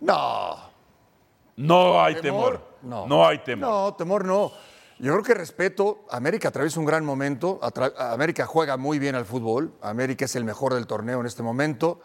[0.00, 0.56] No,
[1.56, 2.78] No hay temor.
[2.82, 3.06] No.
[3.06, 3.68] No hay temor.
[3.70, 4.50] No, temor no.
[4.98, 6.04] Yo creo que respeto.
[6.10, 7.58] América atraviesa un gran momento.
[7.62, 9.72] Atra- América juega muy bien al fútbol.
[9.82, 12.00] América es el mejor del torneo en este momento.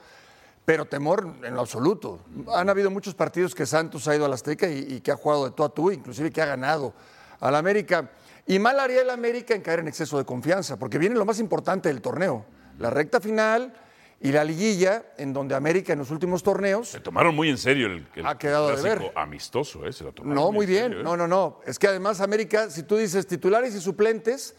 [0.65, 2.19] Pero temor en lo absoluto.
[2.53, 5.45] Han habido muchos partidos que Santos ha ido al Azteca y, y que ha jugado
[5.45, 6.93] de tú a tú, inclusive que ha ganado
[7.39, 8.09] al América.
[8.47, 11.39] Y mal haría el América en caer en exceso de confianza, porque viene lo más
[11.39, 12.45] importante del torneo,
[12.79, 13.73] la recta final
[14.21, 17.87] y la liguilla, en donde América en los últimos torneos Se tomaron muy en serio
[17.87, 19.11] el, el Ha quedado de ver.
[19.15, 19.91] amistoso, ¿eh?
[19.93, 20.83] Se lo tomaron No, muy en bien.
[20.85, 21.03] serio, ¿eh?
[21.03, 21.59] No, no, no.
[21.65, 24.55] Es que además América, si tú dices titulares y suplentes,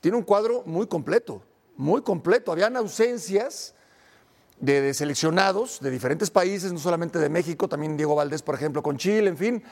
[0.00, 1.42] tiene un cuadro muy completo,
[1.76, 2.50] muy completo.
[2.50, 3.74] Habían ausencias
[4.58, 8.82] de, de seleccionados de diferentes países, no solamente de México, también Diego Valdés, por ejemplo,
[8.82, 9.62] con Chile, en fin.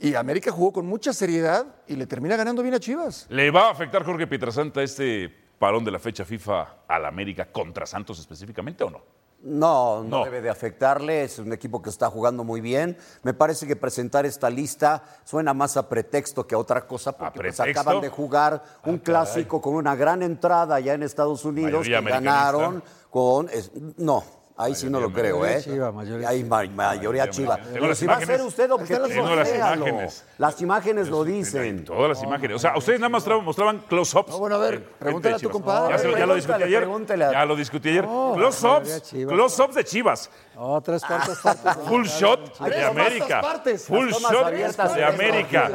[0.00, 3.26] Y América jugó con mucha seriedad y le termina ganando bien a Chivas.
[3.30, 7.86] ¿Le va a afectar Jorge Pietrasanta este parón de la fecha FIFA al América contra
[7.86, 9.00] Santos específicamente o no?
[9.44, 10.24] No, no, No.
[10.24, 12.96] debe de afectarle, es un equipo que está jugando muy bien.
[13.22, 17.38] Me parece que presentar esta lista suena más a pretexto que a otra cosa, porque
[17.40, 21.72] pues, acaban de jugar un Ah, clásico con una gran entrada allá en Estados Unidos,
[21.86, 23.48] Mayoría que ganaron con...
[23.50, 24.24] es- no,
[24.56, 25.60] ahí sí no lo creo, ¿eh?
[25.62, 27.58] Chiva, mayoría ma- mayoría chiva.
[27.72, 29.86] Pero si va a ser usted objetivo, Tengo las léalo.
[29.88, 30.24] imágenes.
[30.38, 31.84] Las imágenes lo dicen.
[31.84, 32.56] Todas las imágenes.
[32.56, 34.30] O sea, ustedes nada más tra- mostraban close-ups.
[34.30, 35.92] No, bueno, a ver, pregúntale a tu compadre.
[35.92, 37.32] Ya, se lo- ya lo discutí Pregúntale, ayer.
[37.34, 38.04] Ya lo discutí ayer.
[38.04, 39.02] Close-ups.
[39.28, 40.30] Close-ups de Chivas.
[40.56, 41.74] Oh, tres cuartas partes.
[41.88, 43.42] Full shot de América.
[43.86, 45.68] Full shot de de América.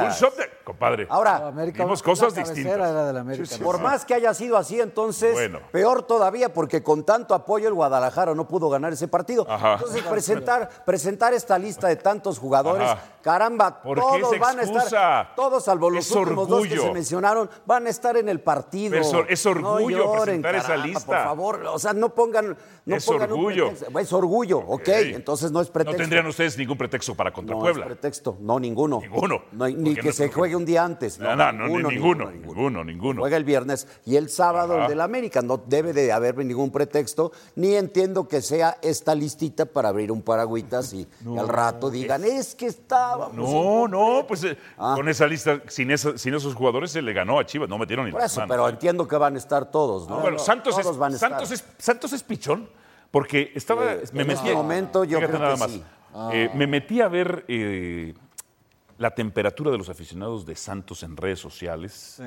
[0.00, 0.50] Full shot de.
[0.64, 1.06] Compadre.
[1.10, 2.72] Ahora, Vimos la cosas distintas.
[2.72, 3.56] era del América.
[3.62, 5.60] Por más que haya sido así, entonces, Bueno.
[5.70, 9.46] peor todavía, porque con tanto apoyo el Guadalajara no pudo ganar ese partido.
[9.48, 9.74] Ajá.
[9.74, 12.98] Entonces, presentar, presentar esta lista de tantos jugadores, Ajá.
[13.20, 16.82] caramba, ¿Por qué todos van a estar, todos salvo los Es últimos dos que orgullo.
[16.88, 18.96] se mencionaron, van a estar en el partido.
[18.96, 21.04] Es or- es orgullo no lloren, presentar esa lista.
[21.04, 22.56] Por favor, o sea, no pongan,
[22.86, 23.68] no Es pongan un orgullo.
[23.68, 23.98] pretexto.
[23.98, 25.98] Es orgullo, ok, entonces no es pretexto.
[25.98, 27.84] No tendrían ustedes ningún pretexto para contra Puebla.
[27.84, 29.00] No es pretexto, no, ninguno.
[29.00, 29.42] Ninguno.
[29.52, 31.18] ni que se juegue un día antes.
[31.18, 35.42] No, no, ninguno, ninguno, ninguno, ninguno, Juega el viernes y el sábado el del América.
[35.42, 40.22] No debe de haber ningún pretexto, ni entiendo que sea esta listita para abrir un
[40.22, 41.06] paragüitas y,
[41.38, 43.30] al rato digan, es, que estaba.
[43.32, 44.94] No, no, pues eh, ah.
[44.96, 48.22] con esa lista, sin, esos jugadores se le ganó a Chivas, no metieron ni Por
[48.22, 50.20] eso, pero entiendo que van a estar todos, ¿no?
[50.20, 52.68] bueno, Santos, es, Santos, es, Santos es pichón,
[53.14, 53.92] porque estaba.
[53.92, 55.70] Eh, me en metí, este momento yo creo nada que más.
[55.70, 55.84] Sí.
[56.32, 57.44] Eh, me metí a ver
[58.98, 62.16] la temperatura de los aficionados de Santos en redes sociales.
[62.16, 62.24] Sí.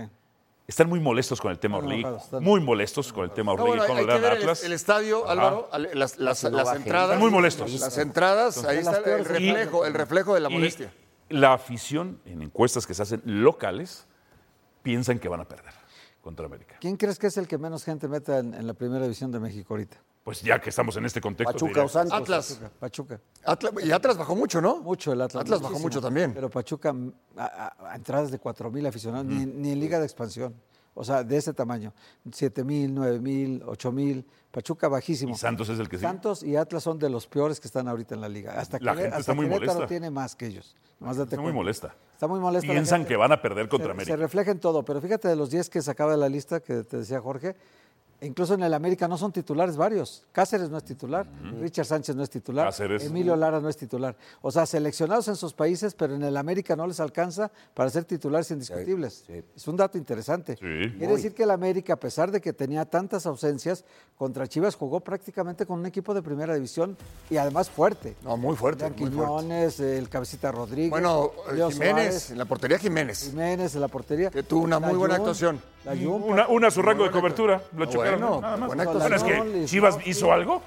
[0.66, 2.06] Están muy molestos con el tema Orlegui.
[2.40, 3.78] Muy molestos con el tema Orlegui.
[3.78, 4.64] No, bueno, Atlas.
[4.64, 6.78] El, estadio, Álvaro, las, las, entradas.
[6.86, 7.80] Están muy molestos.
[7.82, 10.94] Las entradas, ahí está el reflejo, el reflejo de la molestia.
[11.28, 14.08] la afición, en encuestas que se hacen locales,
[14.84, 15.74] piensan que van a perder
[16.22, 16.76] contra América.
[16.82, 19.74] ¿Quién crees que es el que menos gente meta en, la primera división de México
[19.74, 19.98] ahorita?
[20.28, 21.54] Pues ya que estamos en este contexto.
[21.54, 22.20] Pachuca o Santos.
[22.20, 22.60] Atlas.
[22.82, 23.22] Pachuca.
[23.82, 24.82] y Atlas bajó mucho, ¿no?
[24.82, 25.44] Mucho el Atlas.
[25.44, 26.34] Atlas bajó mucho también.
[26.34, 26.94] Pero Pachuca,
[27.38, 30.54] a, entradas de 4.000 aficionados, ni, ni en Liga de Expansión
[30.98, 31.94] o sea, de ese tamaño,
[32.32, 35.34] 7 mil, 9 mil, 8 mil, Pachuca bajísimo.
[35.34, 36.02] Y Santos es el que sí.
[36.02, 38.60] Santos y Atlas son de los peores que están ahorita en la liga.
[38.60, 39.86] Hasta la que, gente está muy molesta.
[39.86, 40.76] tiene más que ellos.
[41.00, 41.96] está muy molesta.
[42.14, 42.72] Está muy molesta.
[42.72, 44.12] Piensan que van a perder contra América.
[44.12, 46.84] Se refleja en todo, pero fíjate de los 10 que sacaba de la lista que
[46.84, 47.56] te decía Jorge,
[48.22, 50.24] Incluso en el América no son titulares varios.
[50.32, 51.28] Cáceres no es titular,
[51.62, 54.16] Richard Sánchez no es titular, Emilio Lara no es titular.
[54.42, 58.06] O sea, seleccionados en sus países, pero en el América no les alcanza para ser
[58.06, 59.24] titulares indiscutibles.
[59.56, 60.56] Es un dato interesante.
[60.58, 63.86] Quiere decir que el América, a pesar de que tenía tantas ausencias,
[64.18, 66.98] contra Chivas jugó prácticamente con un equipo de primera división
[67.30, 68.16] y además fuerte.
[68.24, 68.92] No, muy fuerte.
[68.96, 70.90] Quiñones, el Cabecita Rodríguez.
[70.90, 71.32] Bueno,
[71.72, 73.30] Jiménez, en la portería Jiménez.
[73.30, 74.32] Jiménez en la portería.
[74.32, 75.62] Que tuvo una muy buena actuación.
[75.86, 77.62] una, una, su rango de cobertura.
[77.76, 80.62] Lo bueno, Bueno, es que Chivas hizo algo.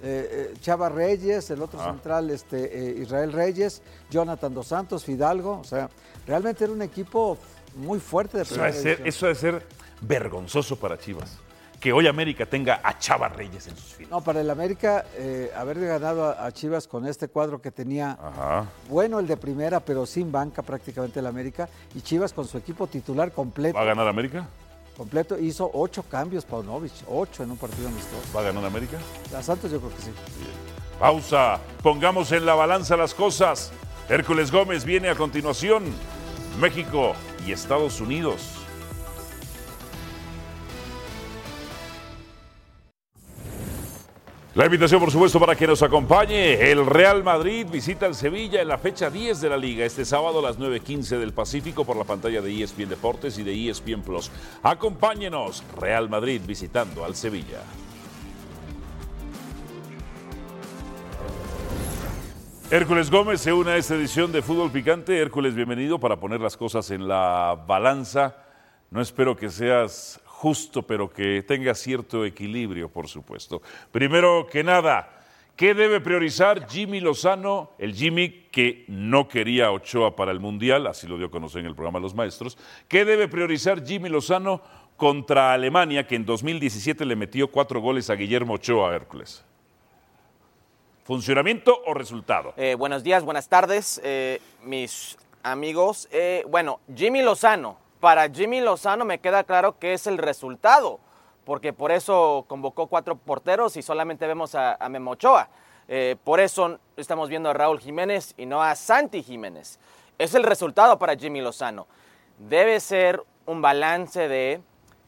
[0.00, 1.90] Eh, eh, Chava Reyes, el otro ah.
[1.90, 5.58] central, este, eh, Israel Reyes, Jonathan Dos Santos, Fidalgo.
[5.58, 5.88] O sea,
[6.26, 7.36] realmente era un equipo
[7.74, 9.66] muy fuerte de eso debe, ser, eso debe ser
[10.00, 11.38] vergonzoso para Chivas.
[11.80, 14.10] Que hoy América tenga a Chava Reyes en sus filas.
[14.10, 15.04] No, para el América,
[15.54, 18.18] haber ganado a, Chivas con este cuadro que tenía
[18.88, 22.88] bueno el de primera, pero sin banca prácticamente el América, y Chivas con su equipo
[22.88, 23.76] titular completo.
[23.76, 24.48] ¿Va a ganar América?
[24.98, 25.38] Completo.
[25.38, 28.36] Hizo ocho cambios Paunovic, ocho en un partido amistoso.
[28.36, 28.98] ¿Va a ganar América?
[29.34, 30.10] A Santos yo creo que sí.
[30.98, 31.60] Pausa.
[31.82, 33.70] Pongamos en la balanza las cosas.
[34.10, 35.84] Hércules Gómez viene a continuación.
[36.60, 37.12] México
[37.46, 38.57] y Estados Unidos.
[44.58, 46.68] La invitación, por supuesto, para que nos acompañe.
[46.68, 50.40] El Real Madrid visita el Sevilla en la fecha 10 de la liga, este sábado
[50.40, 54.32] a las 9.15 del Pacífico por la pantalla de ESPN Deportes y de ESPN Plus.
[54.64, 57.60] Acompáñenos, Real Madrid visitando al Sevilla.
[62.68, 65.16] Hércules Gómez se une a esta edición de Fútbol Picante.
[65.20, 68.34] Hércules, bienvenido para poner las cosas en la balanza.
[68.90, 73.60] No espero que seas justo, pero que tenga cierto equilibrio, por supuesto.
[73.90, 75.24] Primero que nada,
[75.56, 81.08] ¿qué debe priorizar Jimmy Lozano, el Jimmy que no quería Ochoa para el Mundial, así
[81.08, 82.56] lo dio a conocer en el programa Los Maestros?
[82.86, 84.62] ¿Qué debe priorizar Jimmy Lozano
[84.96, 89.44] contra Alemania, que en 2017 le metió cuatro goles a Guillermo Ochoa Hércules?
[91.02, 92.54] ¿Funcionamiento o resultado?
[92.56, 96.08] Eh, buenos días, buenas tardes, eh, mis amigos.
[96.12, 101.00] Eh, bueno, Jimmy Lozano, para Jimmy Lozano me queda claro que es el resultado,
[101.44, 105.48] porque por eso convocó cuatro porteros y solamente vemos a, a Memo Ochoa.
[105.88, 109.78] Eh, por eso estamos viendo a Raúl Jiménez y no a Santi Jiménez.
[110.18, 111.86] Es el resultado para Jimmy Lozano.
[112.38, 114.60] Debe ser un balance de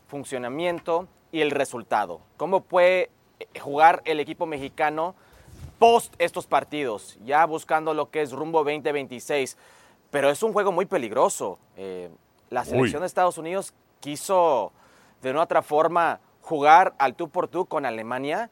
[0.08, 2.20] funcionamiento y el resultado.
[2.36, 3.10] ¿Cómo puede
[3.60, 5.14] jugar el equipo mexicano
[5.78, 7.18] post estos partidos?
[7.24, 9.58] Ya buscando lo que es rumbo 2026.
[10.10, 11.58] Pero es un juego muy peligroso.
[11.76, 12.10] Eh,
[12.50, 14.72] la selección de Estados Unidos quiso
[15.22, 18.50] de una otra forma jugar al tú por tú con Alemania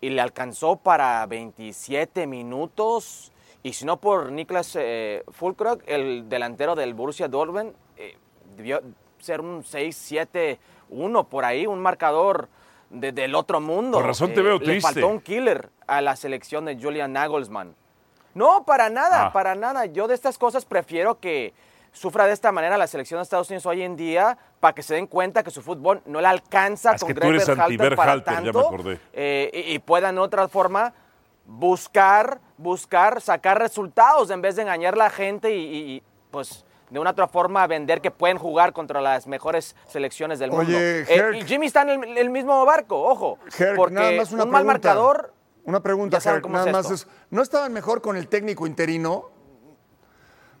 [0.00, 3.32] y le alcanzó para 27 minutos.
[3.62, 8.16] Y si no por Niklas eh, Fulkrug, el delantero del Borussia Dortmund, eh,
[8.56, 8.82] debió
[9.18, 12.48] ser un 6-7-1 por ahí, un marcador
[12.90, 13.98] del otro mundo.
[13.98, 14.74] Por razón te veo triste.
[14.74, 17.74] Le faltó un killer a la selección de Julian Nagelsmann.
[18.34, 19.32] No, para nada, ah.
[19.32, 19.86] para nada.
[19.86, 21.54] Yo de estas cosas prefiero que
[21.94, 24.94] sufra de esta manera la selección de Estados Unidos hoy en día para que se
[24.94, 28.74] den cuenta que su fútbol no le alcanza con que Greg para tanto
[29.12, 30.92] eh, y, puedan de otra forma
[31.46, 37.10] buscar, buscar, sacar resultados en vez de engañar a la gente y, pues de una
[37.10, 40.76] otra forma vender que pueden jugar contra las mejores selecciones del mundo.
[40.76, 43.38] Eh, y Jimmy está en el, mismo barco, ojo,
[43.74, 45.32] porque un mal marcador
[45.64, 46.18] Una pregunta,
[46.48, 49.30] nada más ¿no estaban mejor con el técnico interino?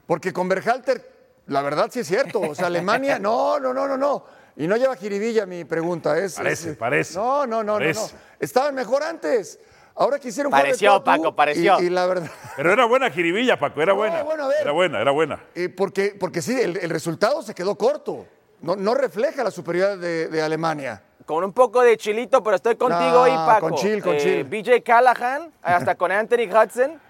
[0.06, 1.13] Porque con Berhalter,
[1.46, 2.40] la verdad sí es cierto.
[2.40, 4.24] O sea, Alemania, no, no, no, no, no.
[4.56, 6.16] Y no lleva jiribilla mi pregunta.
[6.16, 7.14] Es, parece, parece.
[7.16, 8.06] No, no, no, no, no.
[8.38, 9.58] Estaban mejor antes.
[9.96, 11.80] Ahora quisieron Pareció, Paco, pareció.
[11.80, 12.28] Y, la verdad.
[12.56, 14.24] Pero era buena jiribilla, Paco, era buena.
[14.60, 15.40] Era buena, era buena.
[15.76, 18.26] porque, porque sí, el, resultado se quedó corto.
[18.60, 21.02] No, no refleja la superioridad de, Alemania.
[21.26, 23.68] Con un poco de chilito, pero estoy contigo ahí, Paco.
[23.68, 27.00] Con chill, con eh, BJ Callahan, hasta con Anthony Hudson.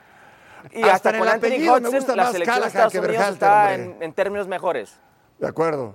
[0.73, 4.99] Y hasta, con Anthony Hudson, la selección de Estados Unidos está en, en términos mejores.
[5.39, 5.95] De acuerdo.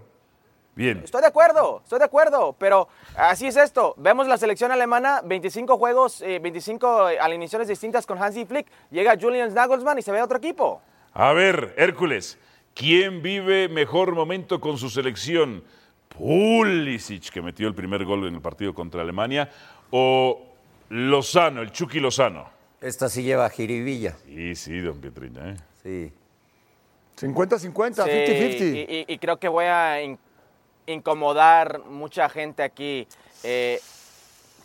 [0.80, 1.01] Bien.
[1.03, 3.93] Estoy de acuerdo, estoy de acuerdo, pero así es esto.
[3.97, 8.67] Vemos la selección alemana, 25 juegos, 25 eh, alineaciones distintas con Hansi Flick.
[8.89, 10.82] Llega Julian Nagelsmann y se ve a otro equipo.
[11.11, 12.38] A ver, Hércules,
[12.74, 15.65] ¿quién vive mejor momento con su selección?
[16.07, 19.49] Pulisic, que metió el primer gol en el partido contra Alemania,
[19.91, 20.41] o
[20.89, 22.59] Lozano, el Chucky Lozano.
[22.82, 24.15] Esta sí lleva jiribilla.
[24.25, 25.51] Sí, sí, don Pietrina.
[25.51, 25.55] ¿eh?
[25.84, 26.13] Sí.
[27.27, 28.88] 50-50, 50-50.
[28.89, 29.97] Y, y, creo que voy a
[30.86, 33.07] incomodar mucha gente aquí.
[33.43, 33.80] Eh,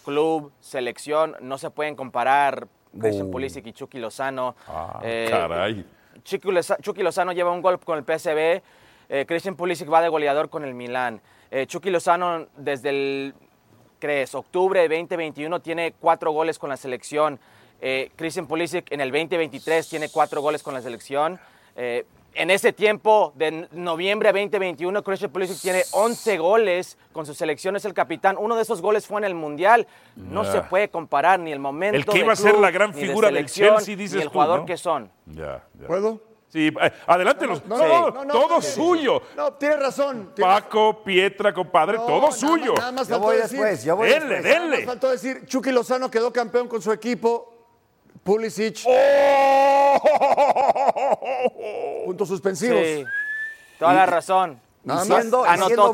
[0.05, 4.55] club, selección, no se pueden comparar Christian Pulisic y Chucky Lozano.
[4.69, 5.85] Ah, eh, caray.
[6.23, 8.63] Chucky, Lozano lleva un gol con el PSV,
[9.09, 11.21] eh, Christian Pulisic va de goleador con el Milán.
[11.67, 13.35] Chucky Lozano desde el,
[14.01, 14.35] ¿crees?
[14.35, 17.39] Octubre de 2021 tiene cuatro goles con la selección.
[18.17, 21.39] Christian Pulisic en el 2023 tiene cuatro goles con la selección
[22.35, 27.85] en ese tiempo de noviembre 2021, Christian Pulisic tiene 11 goles con su selección, es
[27.85, 28.37] el capitán.
[28.39, 29.87] Uno de esos goles fue en el Mundial.
[30.17, 33.31] No se puede comparar ni el momento El que iba a ser la gran figura
[33.31, 35.11] del Chelsea, dices ni el jugador que son.
[35.27, 35.87] Ya, ya.
[35.87, 36.21] ¿Puedo?
[36.49, 39.23] Sí, eh, adelante, no, no, todo suyo.
[39.37, 40.31] No, tienes razón.
[40.39, 42.75] Paco, Pietra, compadre, todo suyo.
[42.77, 44.77] Nada más, faltó decir, denle, denle.
[44.79, 47.54] Más faltó decir, Chucky Lozano quedó campeón con su equipo
[48.25, 48.81] Pulisic.
[48.87, 50.01] ¡Oh!
[52.07, 52.81] Puntos suspensivos.
[52.83, 53.05] Sí,
[53.79, 54.61] toda la razón.
[54.87, 55.45] Anotó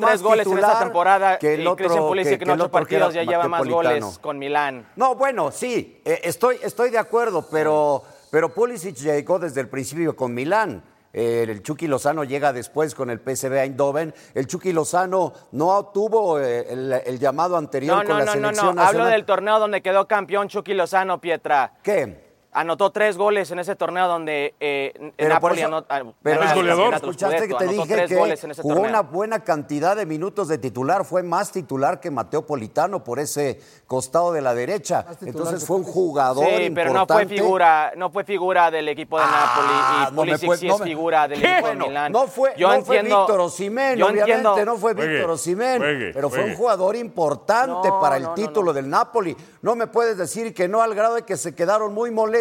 [0.00, 3.14] tres goles en esa temporada que el otro, y Christian Pulisic que, en ocho partidos
[3.14, 4.88] ya lleva más goles con Milán.
[4.96, 10.16] No, bueno, sí, eh, estoy, estoy de acuerdo, pero, pero Pulisic llegó desde el principio
[10.16, 10.82] con Milán.
[11.12, 14.14] El Chucky Lozano llega después con el PSV Eindhoven.
[14.34, 18.82] El Chucky Lozano no tuvo eh, el, llamado anterior con la selección no, no, no.
[18.82, 21.72] Hablo del torneo donde quedó campeón Chucky Lozano, Pietra.
[21.82, 22.29] ¿Qué?
[22.52, 25.86] Anotó tres goles en ese torneo donde eh, Napoli anotó.
[26.22, 26.94] Pero es goleador.
[26.94, 31.04] Escuchaste que te dije que jugó una buena cantidad de minutos de titular.
[31.04, 35.06] Fue más titular que Mateo Politano por ese costado de la derecha.
[35.22, 39.24] Entonces fue un jugador Sí, pero no fue figura, no fue figura del equipo de
[39.26, 40.34] ah, Napoli.
[40.34, 42.12] Y Pulisic sí es figura del equipo de Milán.
[42.12, 46.54] No fue, yo no fue Víctor Osimén, obviamente no fue Víctor Osimén, pero fue un
[46.54, 49.36] jugador importante para el título del Napoli.
[49.62, 52.39] No me puedes decir que no al grado de que se quedaron muy molestos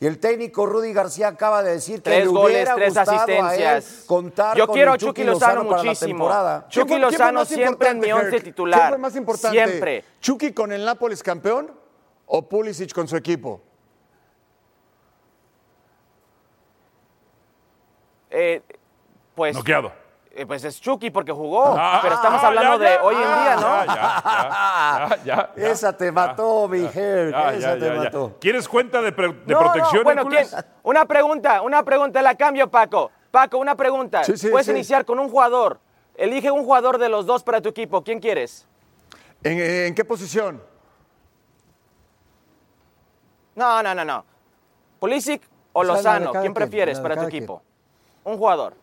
[0.00, 4.04] y el técnico Rudy García acaba de decir que le hubiera tres asistencias.
[4.06, 6.30] contar Yo con quiero a Chucky Lozano, muchísimo.
[6.68, 8.80] Chucky Lozano siempre en mi once titular.
[8.80, 9.64] ¿Qué fue más importante?
[9.64, 10.04] Siempre.
[10.20, 11.70] ¿Chucky con el Nápoles campeón
[12.26, 13.60] o Pulisic con su equipo?
[18.30, 18.62] Eh,
[19.34, 19.54] pues.
[19.56, 20.07] Noqueado.
[20.38, 23.84] Eh, pues es Chucky porque jugó, ah, pero estamos hablando de hoy en día, ¿no?
[23.86, 28.36] Ya, ya, ya, Esa te mató, mi Esa te mató.
[28.40, 30.04] ¿Quieres cuenta de, protección?
[30.04, 30.28] bueno,
[30.84, 33.10] una pregunta, una pregunta, la cambio, Paco.
[33.32, 34.22] Paco, una pregunta.
[34.48, 35.80] Puedes iniciar con un jugador.
[36.14, 38.04] Elige un jugador de los dos para tu equipo.
[38.04, 38.64] ¿Quién quieres?
[39.42, 40.62] ¿En, qué posición?
[43.56, 44.24] No, no, no, no.
[45.00, 46.30] Pulisic o Lozano.
[46.30, 47.60] ¿Quién prefieres para tu equipo?
[48.22, 48.74] Un jugador.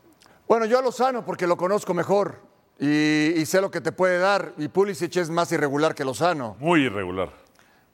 [0.47, 2.39] Bueno, yo a Lozano porque lo conozco mejor
[2.79, 4.53] y, sé lo que te puede dar.
[4.57, 6.55] Y Pulisic es más irregular que Lozano.
[6.59, 7.29] Muy irregular,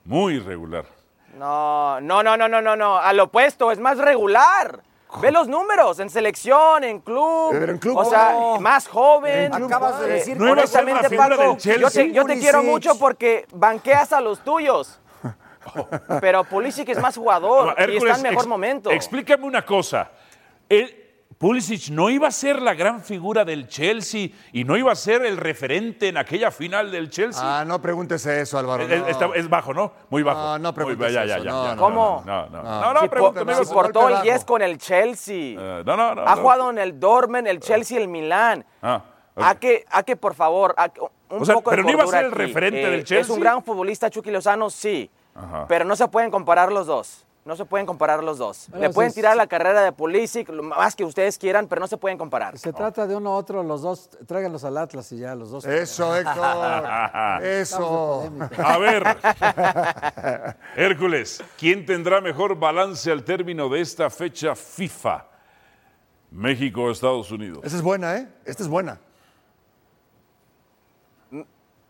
[0.04, 0.86] muy irregular.
[1.38, 2.98] No, no, no, no, no, no, no.
[2.98, 4.84] Al opuesto, es más regular.
[5.22, 7.54] Ve los números, en selección, en club.
[7.54, 9.54] en club o sea, más joven.
[9.54, 14.22] Acabas de decir no honestamente, Paco, yo te, yo te quiero mucho porque banqueas a
[14.22, 15.00] los tuyos.
[16.22, 18.90] Pero Pulisic es más jugador y está en mejor momento.
[18.90, 20.12] Explícame una cosa.
[20.70, 21.01] El,
[21.42, 25.26] Pulisic no iba a ser la gran figura del Chelsea y no iba a ser
[25.26, 27.42] el referente en aquella final del Chelsea.
[27.44, 28.84] Ah, no preguntes eso, Álvaro.
[28.84, 29.92] Es, bajo, ¿no?
[30.12, 30.40] Muy bajo.
[30.40, 31.44] No, no preguntes ya, eso.
[31.44, 32.22] Ya, ¿Cómo?
[32.28, 32.82] No, no, no.
[32.82, 35.60] no, no si, portó el 10 con el Chelsea.
[35.60, 36.28] Uh, no, no, no.
[36.28, 38.64] Ha jugado en el Dortmund, el Chelsea y el Milán.
[38.84, 39.02] Ah,
[39.36, 40.76] a que, a que, por favor,
[41.28, 43.20] un poco pero no iba a ser el referente del Chelsea.
[43.22, 45.10] Es un gran futbolista, Chucky Lozano, sí.
[45.68, 47.26] Pero no se pueden comparar los dos.
[47.44, 48.70] No se pueden comparar los dos.
[48.78, 51.98] Le pueden tirar la carrera de Pulisic, lo más que ustedes quieran, pero no se
[51.98, 52.56] pueden comparar.
[52.60, 55.66] Se trata de uno u otro, los dos, tráiganlos al Atlas y ya, los dos.
[55.66, 56.86] Eso, Héctor.
[57.42, 58.32] Eso.
[58.64, 59.18] A ver,
[60.76, 65.26] Hércules, ¿quién tendrá mejor balance al término de esta fecha FIFA?
[66.30, 67.62] México o Estados Unidos.
[67.64, 68.28] Esta es buena, ¿eh?
[68.46, 69.00] Esta es buena.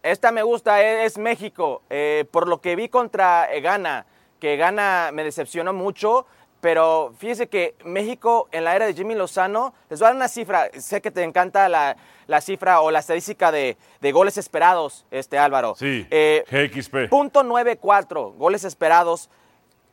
[0.02, 1.84] Esta me gusta, es México.
[1.90, 4.06] Eh, por lo que vi contra Ghana
[4.42, 6.26] que gana me decepcionó mucho,
[6.62, 10.28] pero fíjese que México en la era de Jimmy Lozano, les voy a dar una
[10.28, 11.96] cifra, sé que te encanta la,
[12.42, 13.78] cifra o la estadística de,
[14.12, 15.76] goles esperados, este Álvaro.
[15.78, 17.10] Sí, eh, GXP.
[17.10, 19.30] Punto 94 goles esperados,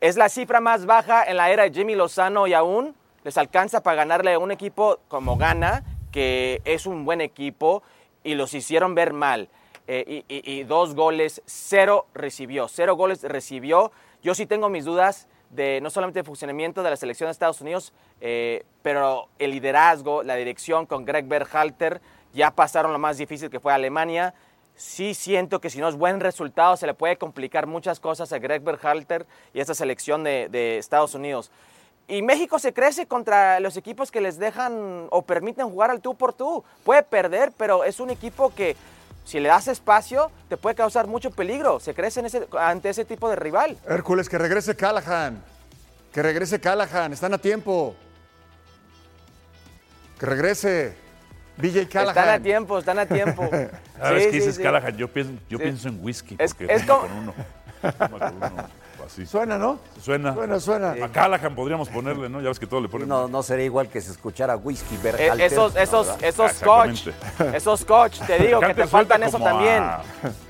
[0.00, 2.94] es la cifra más baja en la era de Jimmy Lozano y aún
[3.24, 7.82] les alcanza para ganarle a un equipo como Gana, que es un buen equipo
[8.24, 9.50] y los hicieron ver mal.
[9.90, 13.90] Eh, y, dos goles, cero recibió, cero goles recibió.
[14.22, 17.60] Yo sí tengo mis dudas de no solamente el funcionamiento de la selección de Estados
[17.60, 22.00] Unidos, eh, pero el liderazgo, la dirección con Greg Berhalter,
[22.34, 24.34] ya pasaron lo más difícil que fue Alemania.
[24.74, 28.38] Sí siento que si no es buen resultado se le puede complicar muchas cosas a
[28.38, 31.50] Greg Berhalter y a esta selección de, de Estados Unidos.
[32.06, 36.14] Y México se crece contra los equipos que les dejan o permiten jugar al tú
[36.14, 36.64] por tú.
[36.82, 38.76] Puede perder, pero es un equipo que
[39.28, 41.80] si le das espacio, te puede causar mucho peligro.
[41.80, 42.22] Se crece
[42.58, 43.76] ante ese tipo de rival.
[43.86, 45.44] Hércules, que regrese Callahan.
[46.10, 47.12] Que regrese Callahan.
[47.12, 47.94] Están a tiempo.
[50.18, 50.96] Que regrese.
[51.58, 52.08] BJ Callahan.
[52.08, 53.50] Están a tiempo, están a tiempo.
[53.98, 54.96] ¿Sabes qué dices Callahan?
[54.96, 56.34] Yo pienso, yo pienso en whisky.
[56.38, 57.00] Es, es como...
[57.00, 57.34] Con uno.
[59.08, 59.78] Suena, ¿no?
[60.00, 60.34] Suena.
[60.34, 61.04] Suena, suena.
[61.04, 62.40] A Callahan podríamos ponerle, ¿no?
[62.40, 63.08] Ya ves que todo le ponen.
[63.08, 67.08] No, no sería igual que si escuchara whisky eh, esos, esos, esos scotch.
[67.54, 69.84] Esos scotch, te digo que te faltan eso también.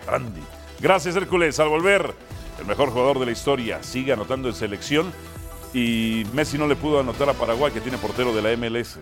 [0.06, 0.42] Randy.
[0.80, 1.59] Gracias, Hércules.
[1.61, 2.14] Al volver,
[2.59, 5.12] el mejor jugador de la historia sigue anotando en selección.
[5.74, 8.98] Y Messi no le pudo anotar a Paraguay, que tiene portero de la MLS.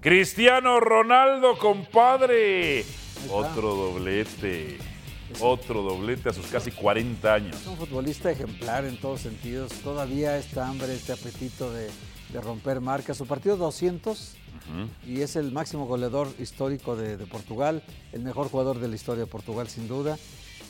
[0.00, 2.84] Cristiano Ronaldo, compadre.
[3.30, 4.91] Otro doblete.
[5.40, 7.56] Otro doblete a sus casi 40 años.
[7.56, 9.72] Es un futbolista ejemplar en todos sentidos.
[9.82, 11.90] Todavía esta hambre, este apetito de,
[12.40, 13.16] romper marcas.
[13.18, 14.36] Su partido 200
[15.06, 19.24] y es el máximo goleador histórico de, de Portugal, el mejor jugador de la historia
[19.24, 20.16] de Portugal sin duda.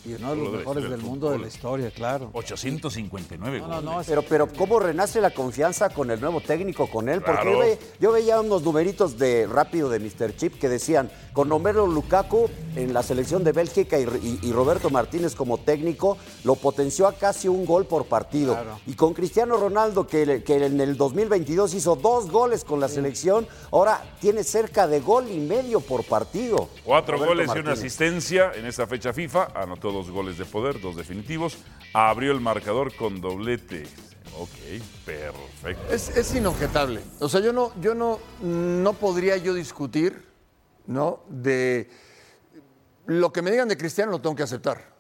[0.05, 2.31] Y uno de los mejores del mundo de la historia, claro.
[2.33, 7.09] 859 no, no, no, pero, pero cómo renace la confianza con el nuevo técnico, con
[7.09, 7.23] él.
[7.23, 10.35] Porque yo, veía unos numeritos de rápido de Mr.
[10.37, 15.59] Chip que decían, con Romero Lukaku en la selección de Bélgica y, Roberto Martínez como
[15.59, 18.59] técnico, lo potenció a casi un gol por partido.
[18.87, 23.47] Y con Cristiano Ronaldo, que, que, en el 2022 hizo dos goles con la selección,
[23.71, 26.69] ahora tiene cerca de gol y medio por partido.
[26.85, 30.97] Cuatro goles y una asistencia en esta fecha FIFA, anotó dos goles de poder, dos
[30.97, 31.59] definitivos.
[31.93, 33.85] Abrió el marcador con doblete.
[34.39, 35.93] Ok, perfecto.
[35.93, 37.01] Es, inobjetable.
[37.21, 40.25] O sea, yo no, yo no, no podría yo discutir,
[40.87, 41.21] ¿no?
[41.29, 41.91] De
[43.07, 44.93] lo que me digan de Cristiano lo tengo que aceptar.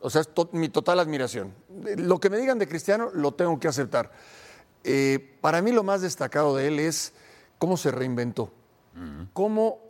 [0.00, 1.52] O sea, es mi total admiración.
[1.96, 4.12] Lo que me digan de Cristiano lo tengo que aceptar.
[4.84, 7.12] Eh, para mí lo más destacado de él es
[7.58, 8.52] cómo se reinventó,
[9.32, 9.80] cómo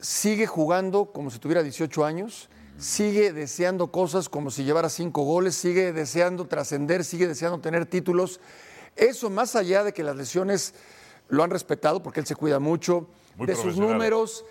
[0.00, 2.48] sigue jugando como si tuviera 18 años
[2.78, 8.40] sigue deseando cosas como si llevara cinco goles, sigue deseando trascender, sigue deseando tener títulos.
[8.96, 10.74] Eso más allá de que las lesiones
[11.28, 14.44] lo han respetado, porque él se cuida mucho, de sus números,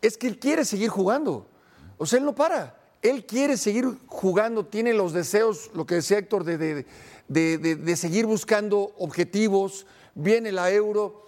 [0.00, 1.46] es que él quiere seguir jugando.
[1.98, 2.78] O sea, él no para.
[3.02, 6.86] Él quiere seguir jugando, tiene los deseos, lo que decía Héctor, de,
[7.28, 11.24] de seguir buscando objetivos, viene la euro.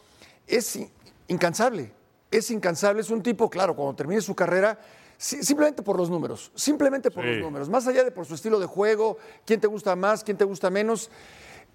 [0.47, 0.79] Es
[1.29, 1.93] incansable,
[2.31, 3.03] es incansable.
[3.03, 4.79] Es un tipo, claro, cuando termine su carrera
[5.25, 8.67] simplemente por los números, simplemente por los números, más allá de por su estilo de
[8.67, 9.17] juego,
[9.47, 11.11] quién te gusta más, quién te gusta menos,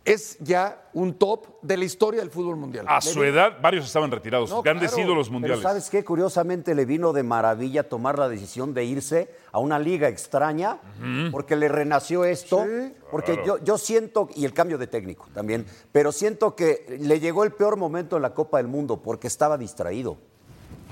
[0.06, 2.86] es ya un top de la historia del fútbol mundial.
[2.88, 5.60] A su edad, varios estaban retirados, no, que han decidido los mundiales.
[5.60, 6.04] Pero ¿sabes qué?
[6.04, 10.80] Curiosamente le vino de maravilla tomar la decisión de irse a una liga extraña,
[11.32, 12.66] porque le renació esto,
[13.12, 17.44] porque yo, yo siento, y el cambio de técnico también, pero siento que le llegó
[17.44, 20.29] el peor momento en la Copa del Mundo, porque estaba distraído.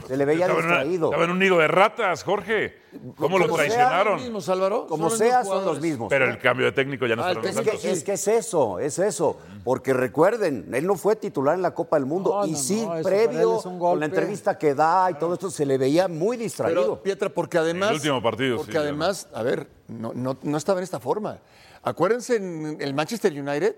[0.08, 1.08] Se le veía distraído.
[1.08, 2.78] estaba en un nido de ratas, Jorge.
[3.18, 4.22] ¿Cómo lo traicionaron?
[4.22, 4.88] Mismos, Álvaro?
[4.88, 6.08] Como sea, son los mismos.
[6.10, 9.00] Pero el cambio de técnico ya no ah, es que, es que es eso, es
[9.00, 9.38] eso.
[9.64, 12.44] Porque recuerden, él no fue titular en la Copa del Mundo.
[12.48, 16.38] y sí, previo, con la entrevista que da y todo esto, se le veía muy
[16.38, 16.82] distraído.
[16.82, 17.90] Pero, Pietra, porque además.
[17.90, 21.40] el último partido, Porque además, a ver, no, no, no estaba en esta forma.
[21.84, 23.76] Acuérdense en el Manchester United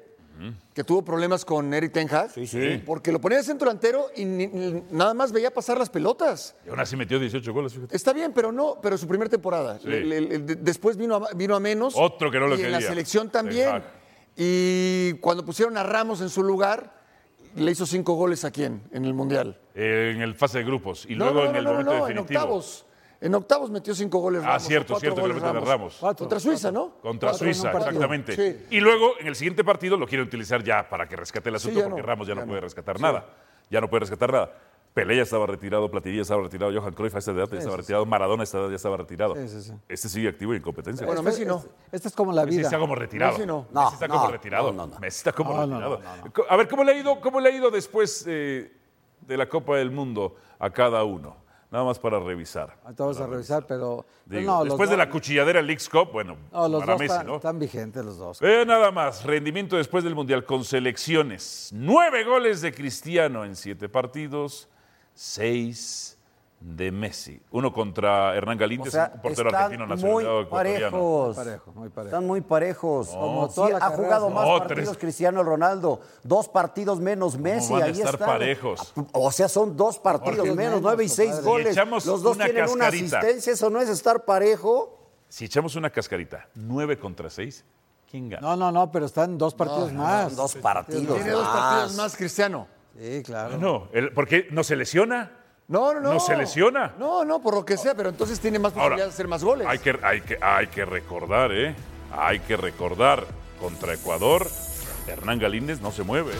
[0.73, 2.31] que tuvo problemas con Eric Ten Hag.
[2.31, 2.81] Sí, sí.
[2.85, 6.55] Porque lo ponía de centro delantero y nada más veía pasar las pelotas.
[6.65, 7.95] Y aún así metió 18 goles, fíjate.
[7.95, 9.79] Está bien, pero no, pero su primera temporada.
[10.59, 11.93] después vino a, vino a menos.
[11.97, 12.77] Otro que no lo y quería.
[12.77, 13.83] en la selección también.
[14.35, 16.99] Y cuando pusieron a Ramos en su lugar,
[17.55, 19.59] le hizo cinco goles a quién en el Mundial.
[19.75, 22.11] Eh, en el fase de grupos y luego en el momento definitivo.
[22.11, 22.85] En octavos.
[23.21, 24.63] En octavos metió cinco goles ah, Ramos.
[24.63, 25.97] Ah, cierto, cierto, que lo de Ramos.
[25.97, 26.93] Contra Suiza, ¿no?
[27.01, 28.65] Contra Suiza, exactamente.
[28.69, 31.83] Y luego, en el siguiente partido, lo quiere utilizar ya para que rescate el asunto,
[31.83, 33.25] porque Ramos ya, no puede rescatar nada.
[33.69, 34.51] Ya no puede rescatar nada.
[34.93, 38.07] Pelé ya estaba retirado, Platilla estaba retirado, Johan Cruyff a esa edad ya estaba retirado,
[38.07, 39.35] Maradona a esta edad ya estaba retirado.
[39.35, 41.05] Este sigue activo y en competencia.
[41.05, 41.63] Bueno, Messi no.
[41.91, 42.55] Este es como la vida.
[42.55, 43.33] Messi está como retirado.
[43.33, 43.67] Messi no.
[43.71, 44.73] Messi está como retirado.
[44.99, 46.01] Messi está como retirado.
[46.49, 48.73] A ver, ¿cómo le ha ido, cómo le ha ido después eh,
[49.21, 51.48] de la Copa del Mundo a cada uno?
[51.71, 52.75] Nada más para revisar.
[52.97, 54.05] Vamos a revisar, pero.
[54.25, 57.35] después de la cuchilladera Leagues Cup, bueno, los para dos Messi, ¿no?
[57.35, 58.39] Están vigentes los dos.
[58.39, 61.69] Ve nada más, rendimiento después del Mundial con selecciones.
[61.73, 64.67] Nueve goles de Cristiano en siete partidos,
[65.13, 66.18] seis
[66.59, 67.41] de Messi.
[67.51, 70.97] Uno contra Hernán Galíndez, un portero argentino nacionalizado ecuatoriano.
[70.97, 72.05] Muy parejos, muy parejos.
[72.05, 73.09] Están muy parejos.
[73.81, 77.73] ha jugado más partidos Cristiano Ronaldo, dos partidos menos Messi.
[77.73, 78.93] van a estar parejos.
[79.13, 81.75] O sea, son dos partidos menos, nueve y seis goles.
[82.05, 84.97] Los dos tienen una asistencia, eso no es estar parejo.
[85.29, 87.63] Si echamos una cascarita, nueve contra seis,
[88.09, 88.41] ¿quién gana?
[88.41, 90.35] No, no, no, pero están dos partidos más.
[90.35, 92.67] dos partidos Tiene dos partidos más, Cristiano.
[92.99, 93.57] Sí, claro.
[93.57, 95.38] No, ¿por qué no se lesiona?
[95.69, 96.13] No, no, no.
[96.13, 96.93] ¿No se lesiona?
[96.97, 99.67] No, no, por lo que sea, pero entonces tiene más posibilidad de hacer más goles.
[99.67, 101.75] Hay que, hay, que, hay que recordar, ¿eh?
[102.11, 103.23] Hay que recordar,
[103.61, 104.47] contra Ecuador,
[105.07, 106.31] Hernán Galíndez no se mueve.